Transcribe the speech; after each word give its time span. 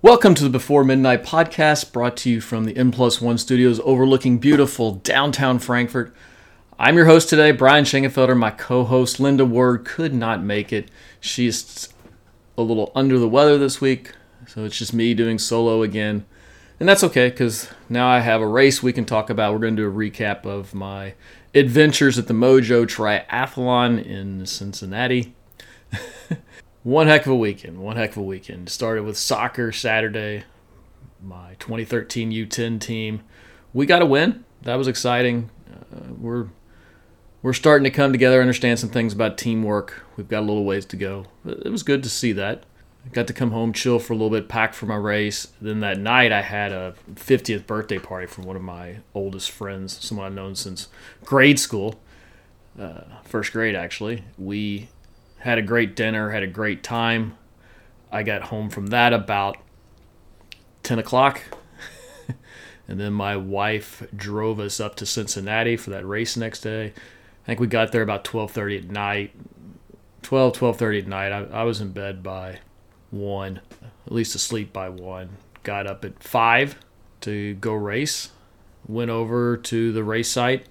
Welcome 0.00 0.36
to 0.36 0.44
the 0.44 0.48
Before 0.48 0.84
Midnight 0.84 1.24
podcast, 1.24 1.92
brought 1.92 2.16
to 2.18 2.30
you 2.30 2.40
from 2.40 2.66
the 2.66 2.76
M 2.76 2.92
Plus 2.92 3.20
One 3.20 3.36
studios 3.36 3.80
overlooking 3.80 4.38
beautiful 4.38 4.94
downtown 4.94 5.58
Frankfort. 5.58 6.14
I'm 6.78 6.94
your 6.94 7.06
host 7.06 7.28
today, 7.28 7.50
Brian 7.50 7.84
Schengenfelder. 7.84 8.38
My 8.38 8.52
co 8.52 8.84
host, 8.84 9.18
Linda 9.18 9.44
Ward, 9.44 9.84
could 9.84 10.14
not 10.14 10.40
make 10.40 10.72
it. 10.72 10.88
She's 11.18 11.88
a 12.56 12.62
little 12.62 12.92
under 12.94 13.18
the 13.18 13.28
weather 13.28 13.58
this 13.58 13.80
week, 13.80 14.12
so 14.46 14.64
it's 14.64 14.78
just 14.78 14.94
me 14.94 15.14
doing 15.14 15.36
solo 15.36 15.82
again. 15.82 16.24
And 16.78 16.88
that's 16.88 17.02
okay, 17.02 17.30
because 17.30 17.68
now 17.88 18.06
I 18.06 18.20
have 18.20 18.40
a 18.40 18.46
race 18.46 18.80
we 18.80 18.92
can 18.92 19.04
talk 19.04 19.28
about. 19.30 19.52
We're 19.52 19.58
going 19.58 19.74
to 19.74 19.82
do 19.82 19.88
a 19.88 19.92
recap 19.92 20.46
of 20.46 20.74
my 20.74 21.14
adventures 21.56 22.20
at 22.20 22.28
the 22.28 22.34
Mojo 22.34 22.86
Triathlon 22.86 24.06
in 24.06 24.46
Cincinnati. 24.46 25.34
one 26.82 27.06
heck 27.06 27.26
of 27.26 27.32
a 27.32 27.36
weekend. 27.36 27.78
One 27.78 27.96
heck 27.96 28.12
of 28.12 28.18
a 28.18 28.22
weekend. 28.22 28.68
Started 28.68 29.04
with 29.04 29.16
soccer 29.16 29.72
Saturday. 29.72 30.44
My 31.22 31.56
2013 31.58 32.30
U10 32.30 32.80
team. 32.80 33.22
We 33.72 33.86
got 33.86 34.02
a 34.02 34.06
win. 34.06 34.44
That 34.62 34.76
was 34.76 34.88
exciting. 34.88 35.50
Uh, 35.70 36.12
we're 36.18 36.46
we're 37.40 37.52
starting 37.52 37.84
to 37.84 37.90
come 37.90 38.10
together, 38.10 38.40
understand 38.40 38.80
some 38.80 38.90
things 38.90 39.12
about 39.12 39.38
teamwork. 39.38 40.02
We've 40.16 40.28
got 40.28 40.40
a 40.40 40.46
little 40.46 40.64
ways 40.64 40.84
to 40.86 40.96
go. 40.96 41.26
It 41.46 41.70
was 41.70 41.84
good 41.84 42.02
to 42.02 42.08
see 42.08 42.32
that. 42.32 42.64
Got 43.12 43.28
to 43.28 43.32
come 43.32 43.52
home, 43.52 43.72
chill 43.72 43.98
for 43.98 44.12
a 44.12 44.16
little 44.16 44.30
bit, 44.30 44.48
pack 44.48 44.74
for 44.74 44.86
my 44.86 44.96
race. 44.96 45.48
Then 45.60 45.80
that 45.80 45.98
night, 45.98 46.30
I 46.32 46.42
had 46.42 46.72
a 46.72 46.94
50th 47.14 47.66
birthday 47.66 47.98
party 47.98 48.26
from 48.26 48.44
one 48.44 48.56
of 48.56 48.62
my 48.62 48.96
oldest 49.14 49.50
friends, 49.50 50.04
someone 50.04 50.26
I've 50.26 50.34
known 50.34 50.56
since 50.56 50.88
grade 51.24 51.58
school, 51.58 52.00
uh, 52.78 53.02
first 53.24 53.52
grade 53.52 53.74
actually. 53.74 54.24
We 54.36 54.88
had 55.38 55.58
a 55.58 55.62
great 55.62 55.94
dinner, 55.94 56.30
had 56.30 56.42
a 56.42 56.48
great 56.48 56.82
time. 56.82 57.36
I 58.10 58.22
got 58.22 58.42
home 58.42 58.70
from 58.70 58.88
that 58.88 59.12
about 59.12 59.58
10 60.82 60.98
o'clock. 60.98 61.42
and 62.88 62.98
then 62.98 63.12
my 63.12 63.36
wife 63.36 64.02
drove 64.14 64.58
us 64.58 64.80
up 64.80 64.96
to 64.96 65.06
Cincinnati 65.06 65.76
for 65.76 65.90
that 65.90 66.06
race 66.06 66.36
next 66.36 66.60
day. 66.60 66.92
I 67.44 67.46
think 67.46 67.60
we 67.60 67.66
got 67.66 67.92
there 67.92 68.02
about 68.02 68.24
12:30 68.24 68.78
at 68.78 68.90
night. 68.90 69.34
12 70.22 70.54
12:30 70.54 70.98
at 71.02 71.06
night. 71.06 71.32
I, 71.32 71.60
I 71.60 71.62
was 71.62 71.80
in 71.80 71.92
bed 71.92 72.22
by 72.22 72.58
1, 73.10 73.60
at 74.06 74.12
least 74.12 74.34
asleep 74.34 74.72
by 74.72 74.88
1. 74.88 75.30
Got 75.62 75.86
up 75.86 76.04
at 76.04 76.22
5 76.22 76.78
to 77.22 77.54
go 77.54 77.72
race. 77.74 78.30
Went 78.86 79.10
over 79.10 79.56
to 79.56 79.92
the 79.92 80.04
race 80.04 80.30
site. 80.30 80.66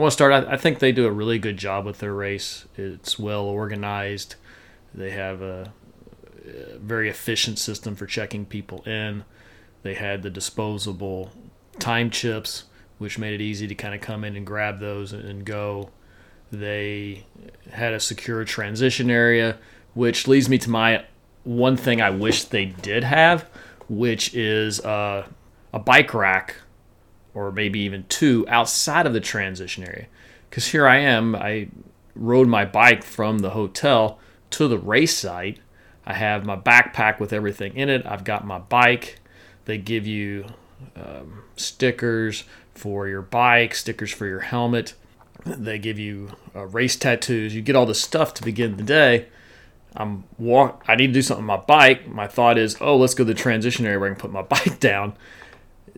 I 0.00 0.02
want 0.02 0.12
to 0.12 0.14
start. 0.14 0.32
I, 0.48 0.56
think 0.56 0.78
they 0.78 0.92
do 0.92 1.06
a 1.06 1.12
really 1.12 1.38
good 1.38 1.58
job 1.58 1.84
with 1.84 1.98
their 1.98 2.14
race. 2.14 2.64
It's 2.74 3.18
well 3.18 3.44
organized. 3.44 4.36
They 4.94 5.10
have 5.10 5.42
a, 5.42 5.74
a 6.46 6.78
very 6.78 7.10
efficient 7.10 7.58
system 7.58 7.94
for 7.94 8.06
checking 8.06 8.46
people 8.46 8.82
in. 8.84 9.24
They 9.82 9.92
had 9.92 10.22
the 10.22 10.30
disposable 10.30 11.32
time 11.78 12.08
chips, 12.08 12.64
which 12.96 13.18
made 13.18 13.34
it 13.34 13.42
easy 13.42 13.66
to 13.66 13.74
kind 13.74 13.94
of 13.94 14.00
come 14.00 14.24
in 14.24 14.36
and 14.36 14.46
grab 14.46 14.80
those 14.80 15.12
and 15.12 15.44
go. 15.44 15.90
They 16.50 17.26
had 17.70 17.92
a 17.92 18.00
secure 18.00 18.42
transition 18.46 19.10
area, 19.10 19.58
which 19.92 20.26
leads 20.26 20.48
me 20.48 20.56
to 20.60 20.70
my 20.70 21.04
one 21.44 21.76
thing 21.76 22.00
I 22.00 22.08
wish 22.08 22.44
they 22.44 22.64
did 22.64 23.04
have, 23.04 23.42
which 23.86 24.34
is 24.34 24.80
uh, 24.80 25.26
a 25.74 25.78
bike 25.78 26.14
rack 26.14 26.56
or 27.34 27.52
maybe 27.52 27.80
even 27.80 28.04
two 28.08 28.44
outside 28.48 29.06
of 29.06 29.12
the 29.12 29.20
transition 29.20 29.84
area. 29.84 30.06
Because 30.48 30.68
here 30.68 30.86
I 30.86 30.98
am, 30.98 31.34
I 31.34 31.68
rode 32.14 32.48
my 32.48 32.64
bike 32.64 33.04
from 33.04 33.38
the 33.38 33.50
hotel 33.50 34.18
to 34.50 34.68
the 34.68 34.78
race 34.78 35.16
site. 35.16 35.58
I 36.04 36.14
have 36.14 36.44
my 36.44 36.56
backpack 36.56 37.20
with 37.20 37.32
everything 37.32 37.76
in 37.76 37.88
it. 37.88 38.04
I've 38.04 38.24
got 38.24 38.46
my 38.46 38.58
bike. 38.58 39.20
They 39.66 39.78
give 39.78 40.06
you 40.06 40.46
um, 40.96 41.44
stickers 41.56 42.44
for 42.74 43.06
your 43.06 43.22
bike, 43.22 43.74
stickers 43.74 44.10
for 44.10 44.26
your 44.26 44.40
helmet. 44.40 44.94
They 45.44 45.78
give 45.78 45.98
you 45.98 46.30
uh, 46.54 46.66
race 46.66 46.96
tattoos. 46.96 47.54
You 47.54 47.62
get 47.62 47.76
all 47.76 47.86
this 47.86 48.02
stuff 48.02 48.34
to 48.34 48.42
begin 48.42 48.76
the 48.76 48.82
day. 48.82 49.26
I'm 49.96 50.24
walk. 50.38 50.84
I 50.86 50.96
need 50.96 51.08
to 51.08 51.12
do 51.12 51.22
something 51.22 51.42
on 51.42 51.58
my 51.58 51.64
bike. 51.64 52.08
My 52.08 52.26
thought 52.26 52.58
is, 52.58 52.76
oh, 52.80 52.96
let's 52.96 53.14
go 53.14 53.24
to 53.24 53.32
the 53.32 53.34
transition 53.34 53.86
area 53.86 53.98
where 53.98 54.10
I 54.10 54.14
can 54.14 54.20
put 54.20 54.32
my 54.32 54.42
bike 54.50 54.80
down 54.80 55.14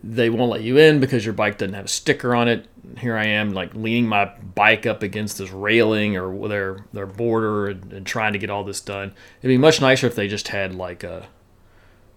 they 0.03 0.29
won't 0.29 0.51
let 0.51 0.61
you 0.61 0.77
in 0.77 0.99
because 0.99 1.23
your 1.23 1.33
bike 1.33 1.57
doesn't 1.57 1.75
have 1.75 1.85
a 1.85 1.89
sticker 1.89 2.35
on 2.35 2.49
it. 2.49 2.67
Here 2.99 3.15
I 3.15 3.25
am, 3.25 3.53
like 3.53 3.73
leaning 3.73 4.07
my 4.07 4.25
bike 4.25 4.85
up 4.85 5.01
against 5.01 5.37
this 5.37 5.51
railing 5.51 6.17
or 6.17 6.47
their 6.49 6.85
their 6.91 7.05
border 7.05 7.67
and, 7.67 7.93
and, 7.93 8.05
trying 8.05 8.33
to 8.33 8.39
get 8.39 8.49
all 8.49 8.65
this 8.65 8.81
done. 8.81 9.13
It'd 9.41 9.47
be 9.53 9.57
much 9.57 9.79
nicer 9.79 10.05
if 10.05 10.15
they 10.15 10.27
just 10.27 10.49
had 10.49 10.75
like 10.75 11.03
a 11.03 11.27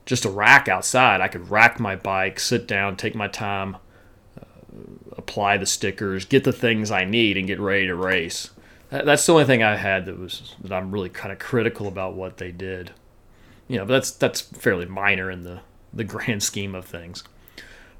just 0.04 0.24
a 0.24 0.30
rack 0.30 0.68
outside. 0.68 1.20
I 1.20 1.28
could 1.28 1.50
rack 1.50 1.78
my 1.78 1.94
bike, 1.94 2.40
sit 2.40 2.66
down, 2.66 2.96
take 2.96 3.14
my 3.14 3.28
time, 3.28 3.76
uh, 4.38 4.44
apply 5.16 5.56
the 5.56 5.66
stickers, 5.66 6.24
get 6.24 6.42
the 6.42 6.52
things 6.52 6.90
I 6.90 7.04
need, 7.04 7.36
and 7.36 7.46
get 7.46 7.60
ready 7.60 7.86
to 7.86 7.94
race. 7.94 8.50
That's 8.90 9.24
the 9.24 9.32
only 9.32 9.44
thing 9.44 9.62
I 9.62 9.76
had 9.76 10.06
that 10.06 10.18
was 10.18 10.54
that 10.62 10.72
I'm 10.72 10.90
really 10.90 11.08
kind 11.08 11.32
of 11.32 11.38
critical 11.38 11.86
about 11.86 12.14
what 12.14 12.38
they 12.38 12.50
did. 12.50 12.90
You 13.68 13.78
know, 13.78 13.84
but 13.84 13.94
that's 13.94 14.10
that's 14.10 14.40
fairly 14.40 14.86
minor 14.86 15.30
in 15.30 15.42
the 15.42 15.60
the 15.92 16.04
grand 16.12 16.42
scheme 16.42 16.74
of 16.74 16.84
things. 16.84 17.22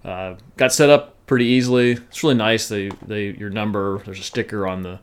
Uh, 0.07 0.37
got 0.57 0.73
set 0.73 0.89
up 0.89 1.27
pretty 1.27 1.47
easily. 1.47 1.93
It's 1.93 2.23
really 2.23 2.37
nice. 2.37 2.69
They 2.69 2.91
they 3.07 3.31
your 3.31 3.51
number. 3.51 3.99
There's 4.05 4.21
a 4.21 4.23
sticker 4.23 4.67
on 4.67 4.83
the 4.83 5.01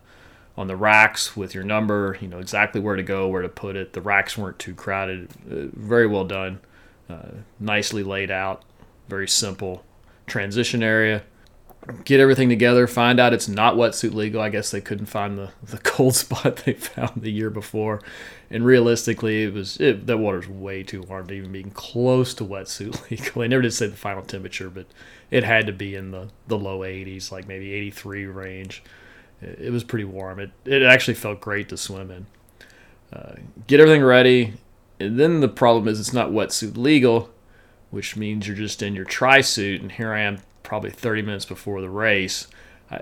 on 0.56 0.68
the 0.68 0.78
racks 0.78 1.36
with 1.36 1.54
your 1.54 1.66
number. 1.66 2.18
You 2.22 2.30
know 2.30 2.40
exactly 2.40 2.80
where 2.80 2.96
to 2.96 3.04
go, 3.04 3.28
where 3.28 3.42
to 3.42 3.50
put 3.50 3.76
it. 3.76 3.94
The 3.94 4.02
racks 4.02 4.38
weren't 4.38 4.60
too 4.60 4.74
crowded. 4.74 5.30
Uh, 5.46 5.68
very 5.74 6.08
well 6.08 6.26
done. 6.26 6.62
Uh, 7.10 7.32
nicely 7.60 8.02
laid 8.02 8.32
out. 8.32 8.64
Very 9.10 9.28
simple 9.28 9.84
transition 10.26 10.82
area 10.82 11.24
get 12.06 12.20
everything 12.20 12.50
together, 12.50 12.88
find 12.88 13.20
out 13.20 13.34
it's 13.34 13.48
not 13.48 13.76
wetsuit 13.76 14.14
legal. 14.14 14.42
I 14.42 14.50
guess 14.50 14.72
they 14.72 14.82
couldn't 14.82 15.08
find 15.08 15.38
the, 15.38 15.52
the 15.64 15.78
cold 15.84 16.16
spot 16.16 16.58
they 16.58 16.74
found 16.74 17.22
the 17.22 17.32
year 17.32 17.50
before. 17.50 18.02
And 18.50 18.66
realistically, 18.66 19.44
it 19.44 19.54
was 19.54 19.78
it, 19.78 20.08
that 20.08 20.18
water's 20.18 20.48
way 20.48 20.84
too 20.84 21.02
warm 21.02 21.28
to 21.28 21.34
even 21.34 21.52
be 21.52 21.64
close 21.64 22.34
to 22.36 22.46
wetsuit 22.46 23.10
legal. 23.12 23.42
They 23.42 23.48
never 23.48 23.64
did 23.64 23.74
say 23.74 23.88
the 23.88 23.98
final 23.98 24.24
temperature, 24.24 24.70
but 24.70 24.86
it 25.32 25.44
had 25.44 25.66
to 25.68 25.74
be 25.74 25.96
in 25.96 26.12
the, 26.12 26.30
the 26.48 26.58
low 26.58 26.80
80s, 26.80 27.32
like 27.32 27.48
maybe 27.48 27.74
83 27.74 28.26
range. 28.26 28.84
It, 29.42 29.60
it 29.60 29.70
was 29.72 29.84
pretty 29.84 30.06
warm. 30.06 30.40
It, 30.40 30.52
it 30.66 30.84
actually 30.84 31.16
felt 31.16 31.42
great 31.42 31.70
to 31.70 31.78
swim 31.78 32.12
in. 32.12 32.26
Uh, 33.12 33.36
get 33.68 33.80
everything 33.80 34.04
ready. 34.04 34.54
And 35.00 35.20
then 35.20 35.42
the 35.42 35.50
problem 35.50 35.88
is 35.88 36.00
it's 36.00 36.14
not 36.14 36.30
wetsuit 36.30 36.78
legal, 36.78 37.30
which 37.92 38.16
means 38.16 38.48
you're 38.48 38.56
just 38.56 38.82
in 38.82 38.96
your 38.96 39.06
tri 39.06 39.42
suit. 39.42 39.82
And 39.82 39.92
here 39.92 40.14
I 40.14 40.22
am 40.22 40.40
probably 40.64 40.90
30 40.90 41.22
minutes 41.22 41.46
before 41.46 41.82
the 41.82 41.90
race. 41.90 42.48
I, 42.90 43.02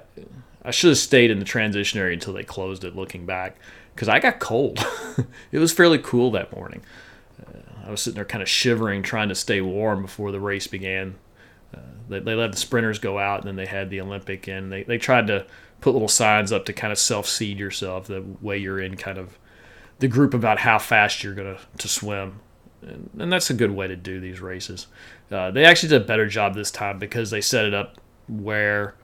I 0.64 0.72
should 0.72 0.90
have 0.90 0.98
stayed 0.98 1.32
in 1.32 1.40
the 1.40 1.46
transition 1.46 2.00
area 2.00 2.14
until 2.14 2.34
they 2.34 2.44
closed 2.44 2.84
it 2.84 2.96
looking 2.96 3.26
back 3.26 3.58
because 3.96 4.10
I 4.10 4.20
got 4.20 4.40
cold. 4.40 4.80
it 5.52 5.60
was 5.60 5.74
fairly 5.74 6.00
cool 6.00 6.32
that 6.32 6.56
morning. 6.56 6.82
Uh, 7.40 7.88
I 7.88 7.92
was 7.92 8.02
sitting 8.02 8.16
there 8.16 8.26
kind 8.26 8.42
of 8.42 8.50
shivering, 8.50 9.04
trying 9.04 9.30
to 9.30 9.36
stay 9.36 9.62
warm 9.62 10.02
before 10.02 10.32
the 10.32 10.40
race 10.40 10.68
began. 10.68 11.16
Uh, 11.74 11.80
they, 12.10 12.20
they 12.20 12.36
let 12.36 12.52
the 12.52 12.58
sprinters 12.58 13.00
go 13.00 13.18
out, 13.18 13.40
and 13.40 13.48
then 13.48 13.56
they 13.56 13.66
had 13.66 13.90
the 13.90 14.02
Olympic 14.02 14.48
and 14.48 14.72
They, 14.72 14.84
they 14.84 14.98
tried 14.98 15.28
to 15.28 15.46
put 15.80 15.94
little 15.94 16.08
signs 16.08 16.52
up 16.52 16.66
to 16.66 16.74
kind 16.74 16.92
of 16.92 17.00
self 17.00 17.28
seed 17.28 17.58
yourself 17.58 18.08
the 18.08 18.24
way 18.42 18.58
you're 18.58 18.80
in 18.80 18.98
kind 18.98 19.18
of 19.18 19.38
the 20.00 20.08
group 20.08 20.34
about 20.34 20.60
how 20.60 20.80
fast 20.80 21.24
you're 21.24 21.34
going 21.34 21.56
to 21.56 21.62
to 21.78 21.88
swim. 21.88 22.40
And, 22.82 23.10
and 23.20 23.32
that's 23.32 23.50
a 23.50 23.54
good 23.54 23.72
way 23.72 23.88
to 23.88 23.96
do 23.96 24.20
these 24.20 24.42
races. 24.42 24.88
Uh, 25.32 25.52
they 25.52 25.66
actually 25.66 25.90
did 25.90 26.02
a 26.02 26.06
better 26.06 26.28
job 26.28 26.56
this 26.56 26.72
time 26.72 27.00
because 27.00 27.30
they 27.30 27.42
set 27.42 27.66
it 27.66 27.74
up 27.74 27.98
where 28.28 28.96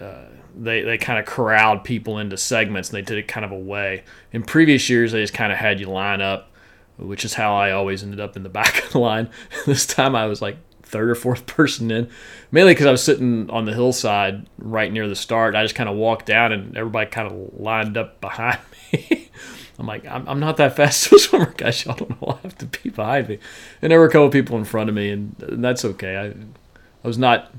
uh, 0.00 0.26
they 0.54 0.82
they 0.82 0.98
kind 0.98 1.18
of 1.18 1.26
corralled 1.26 1.84
people 1.84 2.18
into 2.18 2.36
segments 2.36 2.90
and 2.90 2.96
they 2.96 3.02
did 3.02 3.18
it 3.18 3.28
kind 3.28 3.44
of 3.44 3.52
a 3.52 3.58
way. 3.58 4.04
In 4.32 4.42
previous 4.42 4.88
years, 4.88 5.12
they 5.12 5.22
just 5.22 5.34
kind 5.34 5.52
of 5.52 5.58
had 5.58 5.80
you 5.80 5.86
line 5.86 6.20
up, 6.20 6.50
which 6.98 7.24
is 7.24 7.34
how 7.34 7.54
I 7.54 7.72
always 7.72 8.02
ended 8.02 8.20
up 8.20 8.36
in 8.36 8.42
the 8.42 8.48
back 8.50 8.84
of 8.84 8.92
the 8.92 8.98
line. 8.98 9.30
this 9.66 9.86
time, 9.86 10.14
I 10.14 10.26
was 10.26 10.42
like 10.42 10.56
third 10.82 11.08
or 11.08 11.14
fourth 11.14 11.46
person 11.46 11.90
in, 11.90 12.08
mainly 12.50 12.72
because 12.72 12.86
I 12.86 12.90
was 12.90 13.02
sitting 13.02 13.48
on 13.50 13.64
the 13.64 13.72
hillside 13.72 14.46
right 14.58 14.92
near 14.92 15.08
the 15.08 15.16
start. 15.16 15.54
I 15.54 15.62
just 15.62 15.74
kind 15.74 15.88
of 15.88 15.96
walked 15.96 16.26
down 16.26 16.52
and 16.52 16.76
everybody 16.76 17.10
kind 17.10 17.30
of 17.30 17.58
lined 17.58 17.96
up 17.96 18.20
behind 18.20 18.58
me. 18.92 19.21
I'm 19.78 19.86
like, 19.86 20.06
I'm, 20.06 20.28
I'm 20.28 20.40
not 20.40 20.56
that 20.58 20.76
fast 20.76 21.06
of 21.06 21.12
a 21.14 21.18
swimmer, 21.18 21.52
guys. 21.56 21.84
Y'all 21.84 21.96
don't 21.96 22.20
all 22.22 22.38
have 22.42 22.56
to 22.58 22.66
be 22.66 22.90
behind 22.90 23.28
me. 23.28 23.38
And 23.80 23.90
there 23.90 23.98
were 23.98 24.06
a 24.06 24.10
couple 24.10 24.26
of 24.26 24.32
people 24.32 24.56
in 24.58 24.64
front 24.64 24.88
of 24.88 24.94
me, 24.94 25.10
and, 25.10 25.34
and 25.42 25.64
that's 25.64 25.84
okay. 25.84 26.16
I, 26.16 26.26
I 26.28 27.08
was 27.08 27.18
not 27.18 27.52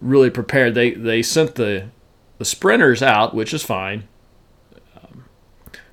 really 0.00 0.30
prepared. 0.30 0.74
They 0.74 0.92
they 0.92 1.22
sent 1.22 1.54
the 1.54 1.88
the 2.38 2.44
sprinters 2.44 3.02
out, 3.02 3.34
which 3.34 3.54
is 3.54 3.62
fine. 3.62 4.08
Um, 4.96 5.24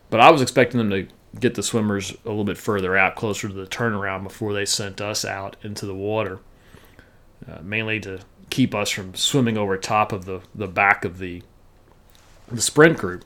but 0.09 0.19
I 0.19 0.31
was 0.31 0.41
expecting 0.41 0.77
them 0.77 0.89
to 0.89 1.07
get 1.39 1.55
the 1.55 1.63
swimmers 1.63 2.11
a 2.25 2.29
little 2.29 2.43
bit 2.43 2.57
further 2.57 2.97
out, 2.97 3.15
closer 3.15 3.47
to 3.47 3.53
the 3.53 3.65
turnaround, 3.65 4.23
before 4.23 4.53
they 4.53 4.65
sent 4.65 5.01
us 5.01 5.25
out 5.25 5.55
into 5.63 5.85
the 5.85 5.95
water. 5.95 6.39
Uh, 7.49 7.59
mainly 7.61 7.99
to 7.99 8.19
keep 8.49 8.73
us 8.73 8.89
from 8.89 9.13
swimming 9.15 9.57
over 9.57 9.75
top 9.77 10.11
of 10.13 10.25
the, 10.25 10.39
the 10.55 10.67
back 10.67 11.03
of 11.03 11.17
the 11.17 11.41
the 12.49 12.61
sprint 12.61 12.97
group 12.97 13.25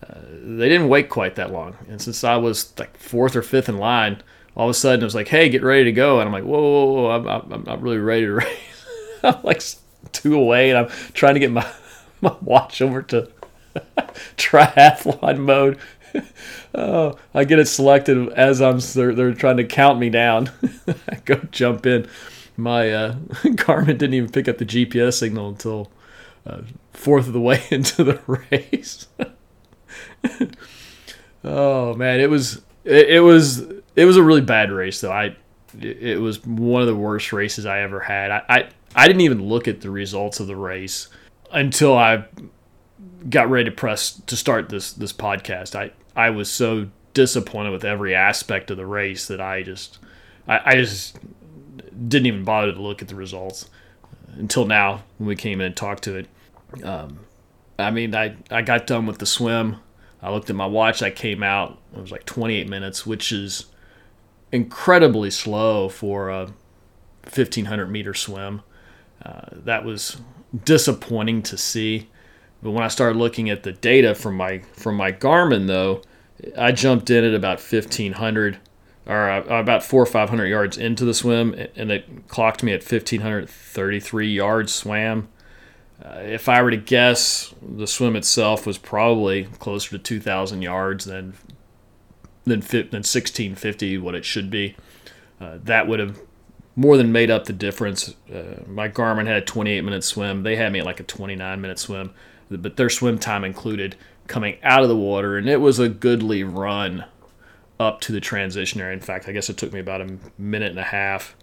they 0.00 0.68
didn't 0.68 0.88
wait 0.88 1.08
quite 1.08 1.36
that 1.36 1.52
long. 1.52 1.76
And 1.88 2.00
since 2.00 2.22
I 2.24 2.36
was 2.36 2.72
like 2.78 2.96
fourth 2.96 3.34
or 3.36 3.42
fifth 3.42 3.68
in 3.68 3.78
line 3.78 4.22
all 4.56 4.66
of 4.66 4.70
a 4.70 4.74
sudden 4.74 5.02
it 5.02 5.04
was 5.04 5.14
like, 5.14 5.28
hey, 5.28 5.48
get 5.48 5.62
ready 5.62 5.84
to 5.84 5.92
go. 5.92 6.18
And 6.18 6.26
I'm 6.26 6.32
like, 6.32 6.44
whoa, 6.44 6.60
whoa, 6.60 6.84
whoa, 6.92 7.10
I'm, 7.10 7.28
I'm, 7.28 7.52
I'm 7.52 7.64
not 7.64 7.82
really 7.82 7.98
ready 7.98 8.24
to 8.24 8.32
race. 8.34 8.86
I'm 9.22 9.42
like 9.42 9.62
two 10.12 10.34
away 10.34 10.70
and 10.70 10.78
I'm 10.78 10.88
trying 11.12 11.34
to 11.34 11.40
get 11.40 11.52
my, 11.52 11.70
my 12.20 12.34
watch 12.40 12.80
over 12.80 13.02
to 13.02 13.30
triathlon 14.36 15.38
mode. 15.38 15.78
oh, 16.74 17.18
I 17.34 17.44
get 17.44 17.58
it 17.58 17.68
selected 17.68 18.30
as 18.30 18.62
I'm 18.62 18.78
they're, 18.80 19.14
they're 19.14 19.34
trying 19.34 19.58
to 19.58 19.64
count 19.64 19.98
me 19.98 20.08
down. 20.08 20.50
I 21.08 21.16
go 21.24 21.36
jump 21.50 21.84
in. 21.84 22.08
My 22.56 22.90
uh, 22.90 23.14
Garmin 23.44 23.98
didn't 23.98 24.14
even 24.14 24.30
pick 24.30 24.48
up 24.48 24.56
the 24.56 24.64
GPS 24.64 25.18
signal 25.18 25.50
until 25.50 25.90
uh, 26.46 26.62
fourth 26.94 27.26
of 27.26 27.34
the 27.34 27.40
way 27.40 27.62
into 27.70 28.02
the 28.02 28.18
race. 28.26 29.08
oh 31.44 31.94
man, 31.94 32.20
it 32.20 32.30
was 32.30 32.62
it, 32.84 33.10
it, 33.10 33.20
was 33.20 33.60
it 33.94 34.04
was 34.04 34.16
a 34.16 34.22
really 34.22 34.40
bad 34.40 34.70
race 34.70 35.00
though. 35.00 35.12
I 35.12 35.36
it 35.80 36.20
was 36.20 36.44
one 36.44 36.80
of 36.80 36.88
the 36.88 36.96
worst 36.96 37.32
races 37.32 37.66
I 37.66 37.80
ever 37.80 38.00
had. 38.00 38.30
I, 38.30 38.42
I 38.48 38.68
I 38.94 39.06
didn't 39.06 39.22
even 39.22 39.44
look 39.44 39.68
at 39.68 39.80
the 39.80 39.90
results 39.90 40.40
of 40.40 40.46
the 40.46 40.56
race 40.56 41.08
until 41.52 41.96
I 41.96 42.24
got 43.28 43.50
ready 43.50 43.68
to 43.68 43.76
press 43.76 44.12
to 44.26 44.36
start 44.36 44.68
this 44.68 44.92
this 44.92 45.12
podcast. 45.12 45.74
I 45.74 45.90
I 46.14 46.30
was 46.30 46.50
so 46.50 46.88
disappointed 47.14 47.70
with 47.70 47.84
every 47.84 48.14
aspect 48.14 48.70
of 48.70 48.76
the 48.76 48.86
race 48.86 49.26
that 49.28 49.40
I 49.40 49.62
just 49.62 49.98
I, 50.48 50.60
I 50.64 50.74
just 50.76 51.18
didn't 52.08 52.26
even 52.26 52.44
bother 52.44 52.72
to 52.72 52.80
look 52.80 53.02
at 53.02 53.08
the 53.08 53.14
results 53.14 53.68
until 54.34 54.66
now 54.66 55.02
when 55.18 55.28
we 55.28 55.36
came 55.36 55.60
in 55.60 55.66
and 55.66 55.76
talked 55.76 56.04
to 56.04 56.16
it. 56.16 56.28
Um, 56.84 57.20
I 57.78 57.90
mean, 57.90 58.14
I, 58.14 58.36
I 58.50 58.62
got 58.62 58.86
done 58.86 59.06
with 59.06 59.18
the 59.18 59.26
swim. 59.26 59.76
I 60.26 60.30
looked 60.30 60.50
at 60.50 60.56
my 60.56 60.66
watch. 60.66 61.02
I 61.02 61.10
came 61.10 61.44
out. 61.44 61.78
It 61.94 62.00
was 62.00 62.10
like 62.10 62.26
28 62.26 62.68
minutes, 62.68 63.06
which 63.06 63.30
is 63.30 63.66
incredibly 64.50 65.30
slow 65.30 65.88
for 65.88 66.30
a 66.30 66.46
1500 67.22 67.86
meter 67.86 68.12
swim. 68.12 68.62
Uh, 69.24 69.42
that 69.52 69.84
was 69.84 70.16
disappointing 70.64 71.42
to 71.42 71.56
see. 71.56 72.08
But 72.60 72.72
when 72.72 72.82
I 72.82 72.88
started 72.88 73.16
looking 73.16 73.50
at 73.50 73.62
the 73.62 73.70
data 73.70 74.16
from 74.16 74.36
my 74.36 74.62
from 74.72 74.96
my 74.96 75.12
Garmin, 75.12 75.68
though, 75.68 76.02
I 76.58 76.72
jumped 76.72 77.08
in 77.08 77.22
at 77.22 77.32
about 77.32 77.58
1500 77.60 78.58
or 79.06 79.30
uh, 79.30 79.42
about 79.44 79.84
four 79.84 80.02
or 80.02 80.06
500 80.06 80.46
yards 80.46 80.76
into 80.76 81.04
the 81.04 81.14
swim, 81.14 81.54
and 81.76 81.92
it 81.92 82.26
clocked 82.26 82.64
me 82.64 82.72
at 82.72 82.80
1533 82.80 84.28
yards 84.28 84.74
swam. 84.74 85.28
Uh, 86.04 86.18
if 86.20 86.48
I 86.48 86.62
were 86.62 86.70
to 86.70 86.76
guess, 86.76 87.54
the 87.62 87.86
swim 87.86 88.16
itself 88.16 88.66
was 88.66 88.78
probably 88.78 89.44
closer 89.58 89.90
to 89.90 89.98
2,000 89.98 90.62
yards 90.62 91.04
than 91.04 91.34
than 92.44 92.60
than 92.60 93.02
1650, 93.02 93.98
what 93.98 94.14
it 94.14 94.24
should 94.24 94.50
be. 94.50 94.76
Uh, 95.40 95.58
that 95.64 95.88
would 95.88 95.98
have 95.98 96.20
more 96.76 96.96
than 96.96 97.10
made 97.10 97.30
up 97.30 97.46
the 97.46 97.52
difference. 97.52 98.14
Uh, 98.32 98.62
my 98.66 98.88
Garmin 98.88 99.26
had 99.26 99.36
a 99.36 99.44
28 99.44 99.80
minute 99.82 100.04
swim. 100.04 100.42
They 100.42 100.56
had 100.56 100.72
me 100.72 100.80
at 100.80 100.86
like 100.86 101.00
a 101.00 101.04
29 101.04 101.60
minute 101.60 101.78
swim, 101.78 102.12
but 102.50 102.76
their 102.76 102.90
swim 102.90 103.18
time 103.18 103.42
included 103.42 103.96
coming 104.26 104.58
out 104.62 104.82
of 104.82 104.88
the 104.88 104.96
water, 104.96 105.36
and 105.36 105.48
it 105.48 105.60
was 105.60 105.78
a 105.78 105.88
goodly 105.88 106.44
run 106.44 107.04
up 107.80 108.00
to 108.02 108.12
the 108.12 108.20
transition 108.20 108.80
area. 108.80 108.94
In 108.94 109.00
fact, 109.00 109.28
I 109.28 109.32
guess 109.32 109.48
it 109.48 109.56
took 109.56 109.72
me 109.72 109.80
about 109.80 110.00
a 110.00 110.18
minute 110.38 110.70
and 110.70 110.78
a 110.78 110.84
half 110.84 111.34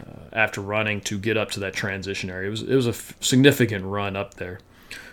uh, 0.00 0.28
after 0.32 0.60
running 0.60 1.00
to 1.02 1.18
get 1.18 1.36
up 1.36 1.50
to 1.52 1.60
that 1.60 1.74
transition 1.74 2.30
area. 2.30 2.48
It 2.48 2.50
was 2.50 2.62
it 2.62 2.74
was 2.74 2.86
a 2.86 2.90
f- 2.90 3.14
significant 3.20 3.84
run 3.84 4.16
up 4.16 4.34
there. 4.34 4.60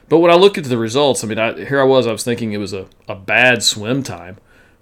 But 0.09 0.19
when 0.19 0.31
I 0.31 0.35
look 0.35 0.57
at 0.57 0.65
the 0.65 0.77
results, 0.77 1.23
I 1.23 1.27
mean, 1.27 1.39
I, 1.39 1.65
here 1.65 1.79
I 1.79 1.85
was, 1.85 2.07
I 2.07 2.11
was 2.11 2.23
thinking 2.23 2.51
it 2.53 2.57
was 2.57 2.73
a, 2.73 2.87
a 3.07 3.15
bad 3.15 3.63
swim 3.63 4.03
time. 4.03 4.37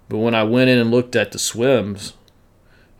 But 0.08 0.18
when 0.18 0.34
I 0.34 0.42
went 0.42 0.68
in 0.68 0.78
and 0.78 0.90
looked 0.90 1.16
at 1.16 1.32
the 1.32 1.38
swims, 1.38 2.14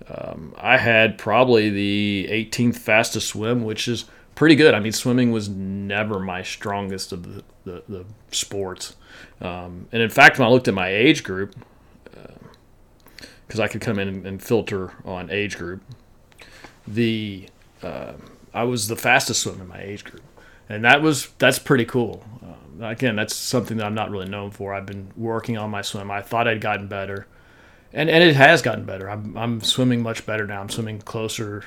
um, 0.08 0.54
I 0.56 0.78
had 0.78 1.18
probably 1.18 1.68
the 1.68 2.28
18th 2.30 2.76
fastest 2.76 3.28
swim, 3.28 3.64
which 3.64 3.88
is 3.88 4.06
pretty 4.34 4.54
good. 4.54 4.74
I 4.74 4.80
mean, 4.80 4.92
swimming 4.92 5.30
was 5.30 5.48
never 5.48 6.18
my 6.18 6.42
strongest 6.42 7.12
of 7.12 7.34
the, 7.34 7.44
the, 7.64 7.82
the 7.88 8.04
sports. 8.30 8.96
Um, 9.40 9.88
and 9.92 10.02
in 10.02 10.10
fact, 10.10 10.38
when 10.38 10.48
I 10.48 10.50
looked 10.50 10.68
at 10.68 10.74
my 10.74 10.88
age 10.88 11.22
group, 11.22 11.54
because 13.46 13.60
uh, 13.60 13.64
I 13.64 13.68
could 13.68 13.80
come 13.80 13.98
in 13.98 14.24
and 14.26 14.42
filter 14.42 14.92
on 15.04 15.30
age 15.30 15.58
group, 15.58 15.82
the 16.86 17.48
uh, 17.82 18.12
I 18.54 18.64
was 18.64 18.88
the 18.88 18.96
fastest 18.96 19.42
swimmer 19.42 19.62
in 19.62 19.68
my 19.68 19.80
age 19.80 20.04
group, 20.04 20.22
and 20.68 20.84
that 20.84 21.02
was 21.02 21.28
that's 21.38 21.58
pretty 21.58 21.84
cool. 21.84 22.24
Um, 22.42 22.82
again, 22.82 23.16
that's 23.16 23.34
something 23.34 23.76
that 23.78 23.86
I'm 23.86 23.94
not 23.94 24.10
really 24.10 24.28
known 24.28 24.50
for. 24.50 24.74
I've 24.74 24.86
been 24.86 25.10
working 25.16 25.56
on 25.56 25.70
my 25.70 25.82
swim. 25.82 26.10
I 26.10 26.22
thought 26.22 26.48
I'd 26.48 26.60
gotten 26.60 26.88
better, 26.88 27.26
and 27.92 28.10
and 28.10 28.22
it 28.22 28.36
has 28.36 28.62
gotten 28.62 28.84
better. 28.84 29.08
I'm 29.08 29.36
I'm 29.36 29.60
swimming 29.60 30.02
much 30.02 30.26
better 30.26 30.46
now. 30.46 30.60
I'm 30.60 30.68
swimming 30.68 31.00
closer 31.00 31.64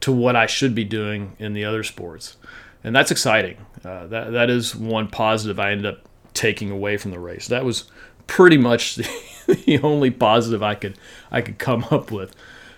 to 0.00 0.12
what 0.12 0.34
I 0.34 0.46
should 0.46 0.74
be 0.74 0.84
doing 0.84 1.36
in 1.38 1.52
the 1.52 1.64
other 1.64 1.82
sports, 1.82 2.36
and 2.82 2.94
that's 2.94 3.10
exciting. 3.10 3.58
Uh, 3.84 4.06
that 4.08 4.32
that 4.32 4.50
is 4.50 4.74
one 4.74 5.08
positive 5.08 5.58
I 5.60 5.72
ended 5.72 5.86
up 5.86 6.08
taking 6.34 6.70
away 6.70 6.96
from 6.96 7.10
the 7.10 7.18
race. 7.18 7.48
That 7.48 7.64
was 7.64 7.84
pretty 8.26 8.56
much 8.56 8.96
the, 8.96 9.08
the 9.66 9.78
only 9.82 10.10
positive 10.10 10.62
I 10.62 10.74
could 10.74 10.98
I 11.30 11.40
could 11.40 11.58
come 11.58 11.84
up 11.90 12.10
with. 12.10 12.34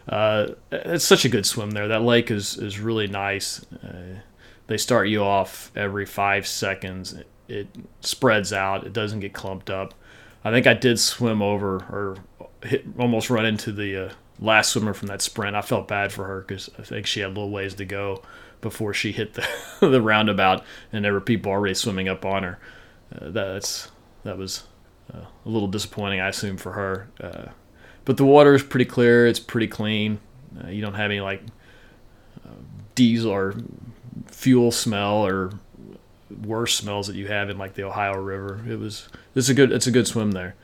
Uh, 0.09 0.49
it's 0.71 1.05
such 1.05 1.25
a 1.25 1.29
good 1.29 1.47
swim 1.47 1.71
there. 1.71 1.89
That 1.89 2.03
lake 2.03 2.31
is 2.31 2.59
is 2.59 2.79
really 2.79 3.07
nice. 3.07 3.65
Uh, 3.73 4.21
they 4.67 4.77
start 4.77 5.09
you 5.09 5.23
off 5.23 5.71
every 5.77 6.07
five 6.07 6.47
seconds. 6.47 7.15
It, 7.15 7.27
it, 7.49 7.69
spreads 8.01 8.53
out. 8.53 8.87
It 8.87 8.93
doesn't 8.93 9.21
get 9.21 9.33
clumped 9.33 9.71
up. 9.71 9.95
I 10.45 10.51
think 10.51 10.67
I 10.67 10.75
did 10.75 10.99
swim 10.99 11.43
over 11.43 11.77
or 11.77 12.17
hit, 12.63 12.85
almost 12.99 13.31
run 13.31 13.47
into 13.47 13.73
the 13.73 14.07
uh, 14.07 14.13
last 14.39 14.71
swimmer 14.71 14.95
from 14.95 15.09
that 15.09 15.23
sprint. 15.23 15.57
I 15.57 15.63
felt 15.63 15.89
bad 15.89 16.13
for 16.13 16.27
her 16.27 16.41
because 16.41 16.71
I 16.79 16.83
think 16.83 17.07
she 17.07 17.21
had 17.21 17.29
a 17.29 17.35
little 17.35 17.51
ways 17.51 17.75
to 17.75 17.85
go 17.85 18.23
before 18.61 18.95
she 18.95 19.13
hit 19.13 19.35
the 19.35 19.47
the 19.81 20.03
roundabout, 20.03 20.65
and 20.93 21.05
there 21.05 21.13
were 21.13 21.21
people 21.21 21.53
already 21.53 21.75
swimming 21.75 22.09
up 22.09 22.25
on 22.25 22.43
her. 22.43 22.59
Uh, 23.15 23.31
that's 23.31 23.91
that 24.25 24.37
was 24.37 24.65
uh, 25.13 25.25
a 25.45 25.49
little 25.49 25.69
disappointing, 25.69 26.21
I 26.21 26.29
assume, 26.29 26.57
for 26.57 26.73
her. 26.73 27.53
But 28.05 28.17
the 28.17 28.25
water 28.25 28.55
is 28.55 28.63
pretty 28.63 28.85
clear. 28.85 29.27
It's 29.27 29.41
pretty 29.41 29.69
clean. 29.69 30.21
Uh, 30.63 30.69
you 30.69 30.83
don't 30.83 30.95
have 30.95 31.11
any 31.11 31.21
like 31.21 31.43
uh, 32.45 32.51
diesel 32.95 33.33
or 33.33 33.55
fuel 34.27 34.71
smell 34.71 35.27
or 35.27 35.53
worse 36.43 36.75
smells 36.75 37.07
that 37.07 37.17
you 37.17 37.27
have 37.29 37.51
in 37.51 37.59
like 37.59 37.75
the 37.75 37.85
Ohio 37.85 38.15
River. 38.15 38.61
It 38.69 38.79
was 38.79 39.09
it's 39.35 39.49
a 39.49 39.55
good 39.55 39.73
it's 39.73 39.87
a 39.87 39.91
good 39.91 40.07
swim 40.07 40.33
there. 40.33 40.55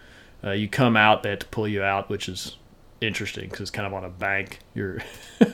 Uh, 0.43 0.53
you 0.53 0.69
come 0.69 0.97
out, 0.97 1.23
they 1.23 1.31
have 1.31 1.41
to 1.41 1.47
pull 1.47 1.69
you 1.69 1.83
out, 1.83 2.09
which 2.09 2.29
is 2.29 2.57
interesting 3.01 3.45
because 3.45 3.61
it's 3.61 3.71
kind 3.71 3.87
of 3.87 3.95
on 3.95 4.05
a 4.05 4.11
bank. 4.11 4.61
You're 4.75 4.99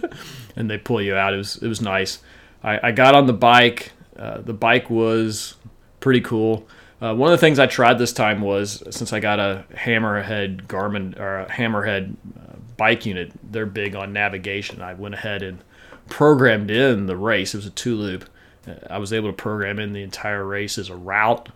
and 0.57 0.71
they 0.71 0.78
pull 0.78 1.00
you 1.00 1.14
out. 1.14 1.35
It 1.35 1.38
was 1.38 1.57
it 1.57 1.69
was 1.69 1.81
nice. 1.81 2.19
I, 2.62 2.88
I 2.88 2.93
got 2.93 3.14
on 3.14 3.26
the 3.26 3.33
bike. 3.33 3.93
Uh, 4.16 4.40
the 4.40 4.55
bike 4.55 4.90
was 4.90 5.55
pretty 6.00 6.21
cool. 6.21 6.66
Uh, 7.00 7.15
one 7.15 7.31
of 7.31 7.38
the 7.38 7.45
things 7.45 7.59
I 7.59 7.67
tried 7.67 7.99
this 7.99 8.12
time 8.12 8.41
was 8.41 8.83
since 8.91 9.12
I 9.12 9.21
got 9.21 9.38
a 9.38 9.65
Hammerhead 9.73 10.67
Garmin 10.67 11.19
or 11.19 11.41
a 11.41 11.47
Hammerhead 11.47 12.15
uh, 12.38 12.57
bike 12.76 13.05
unit, 13.05 13.33
they're 13.43 13.67
big 13.67 13.95
on 13.95 14.12
navigation. 14.12 14.81
I 14.81 14.95
went 14.95 15.15
ahead 15.15 15.43
and 15.43 15.62
programmed 16.09 16.71
in 16.71 17.07
the 17.07 17.17
race. 17.17 17.55
It 17.55 17.59
was 17.59 17.67
a 17.67 17.71
two 17.71 17.97
loop. 17.97 18.29
Uh, 18.67 18.75
I 18.88 18.99
was 18.99 19.12
able 19.12 19.29
to 19.29 19.35
program 19.35 19.79
in 19.79 19.93
the 19.93 20.03
entire 20.03 20.45
race 20.45 20.79
as 20.79 20.88
a 20.88 20.97
route 20.97 21.50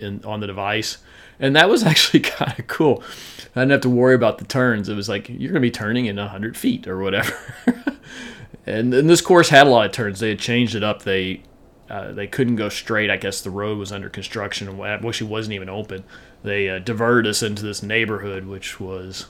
in 0.00 0.24
on 0.24 0.40
the 0.40 0.48
device, 0.48 0.98
and 1.38 1.54
that 1.54 1.68
was 1.68 1.82
actually 1.84 2.20
kind 2.20 2.58
of 2.58 2.66
cool. 2.66 3.02
I 3.54 3.60
didn't 3.60 3.72
have 3.72 3.80
to 3.82 3.90
worry 3.90 4.14
about 4.14 4.38
the 4.38 4.44
turns. 4.44 4.88
It 4.88 4.94
was 4.94 5.08
like 5.08 5.28
you're 5.28 5.52
going 5.52 5.54
to 5.54 5.60
be 5.60 5.70
turning 5.70 6.06
in 6.06 6.16
100 6.16 6.56
feet 6.56 6.88
or 6.88 6.98
whatever. 6.98 7.36
and, 8.66 8.92
and 8.92 9.08
this 9.08 9.20
course 9.20 9.48
had 9.48 9.66
a 9.66 9.70
lot 9.70 9.86
of 9.86 9.92
turns. 9.92 10.20
They 10.20 10.30
had 10.30 10.38
changed 10.38 10.74
it 10.74 10.82
up. 10.82 11.02
They 11.02 11.42
uh, 11.90 12.12
they 12.12 12.26
couldn't 12.26 12.56
go 12.56 12.68
straight. 12.68 13.10
I 13.10 13.16
guess 13.16 13.40
the 13.40 13.50
road 13.50 13.76
was 13.76 13.90
under 13.90 14.08
construction 14.08 14.68
and 14.68 14.80
actually 14.80 15.28
wasn't 15.28 15.54
even 15.54 15.68
open. 15.68 16.04
They 16.42 16.70
uh, 16.70 16.78
diverted 16.78 17.28
us 17.28 17.42
into 17.42 17.64
this 17.64 17.82
neighborhood, 17.82 18.46
which 18.46 18.78
was 18.78 19.26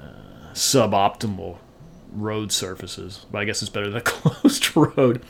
uh, 0.00 0.52
suboptimal 0.52 1.58
road 2.12 2.52
surfaces. 2.52 3.26
But 3.30 3.38
I 3.38 3.44
guess 3.44 3.62
it's 3.62 3.68
better 3.68 3.88
than 3.88 3.98
a 3.98 4.00
closed 4.04 4.76
road. 4.76 5.22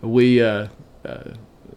We 0.00 0.40
uh, 0.40 0.68
uh, 1.04 1.30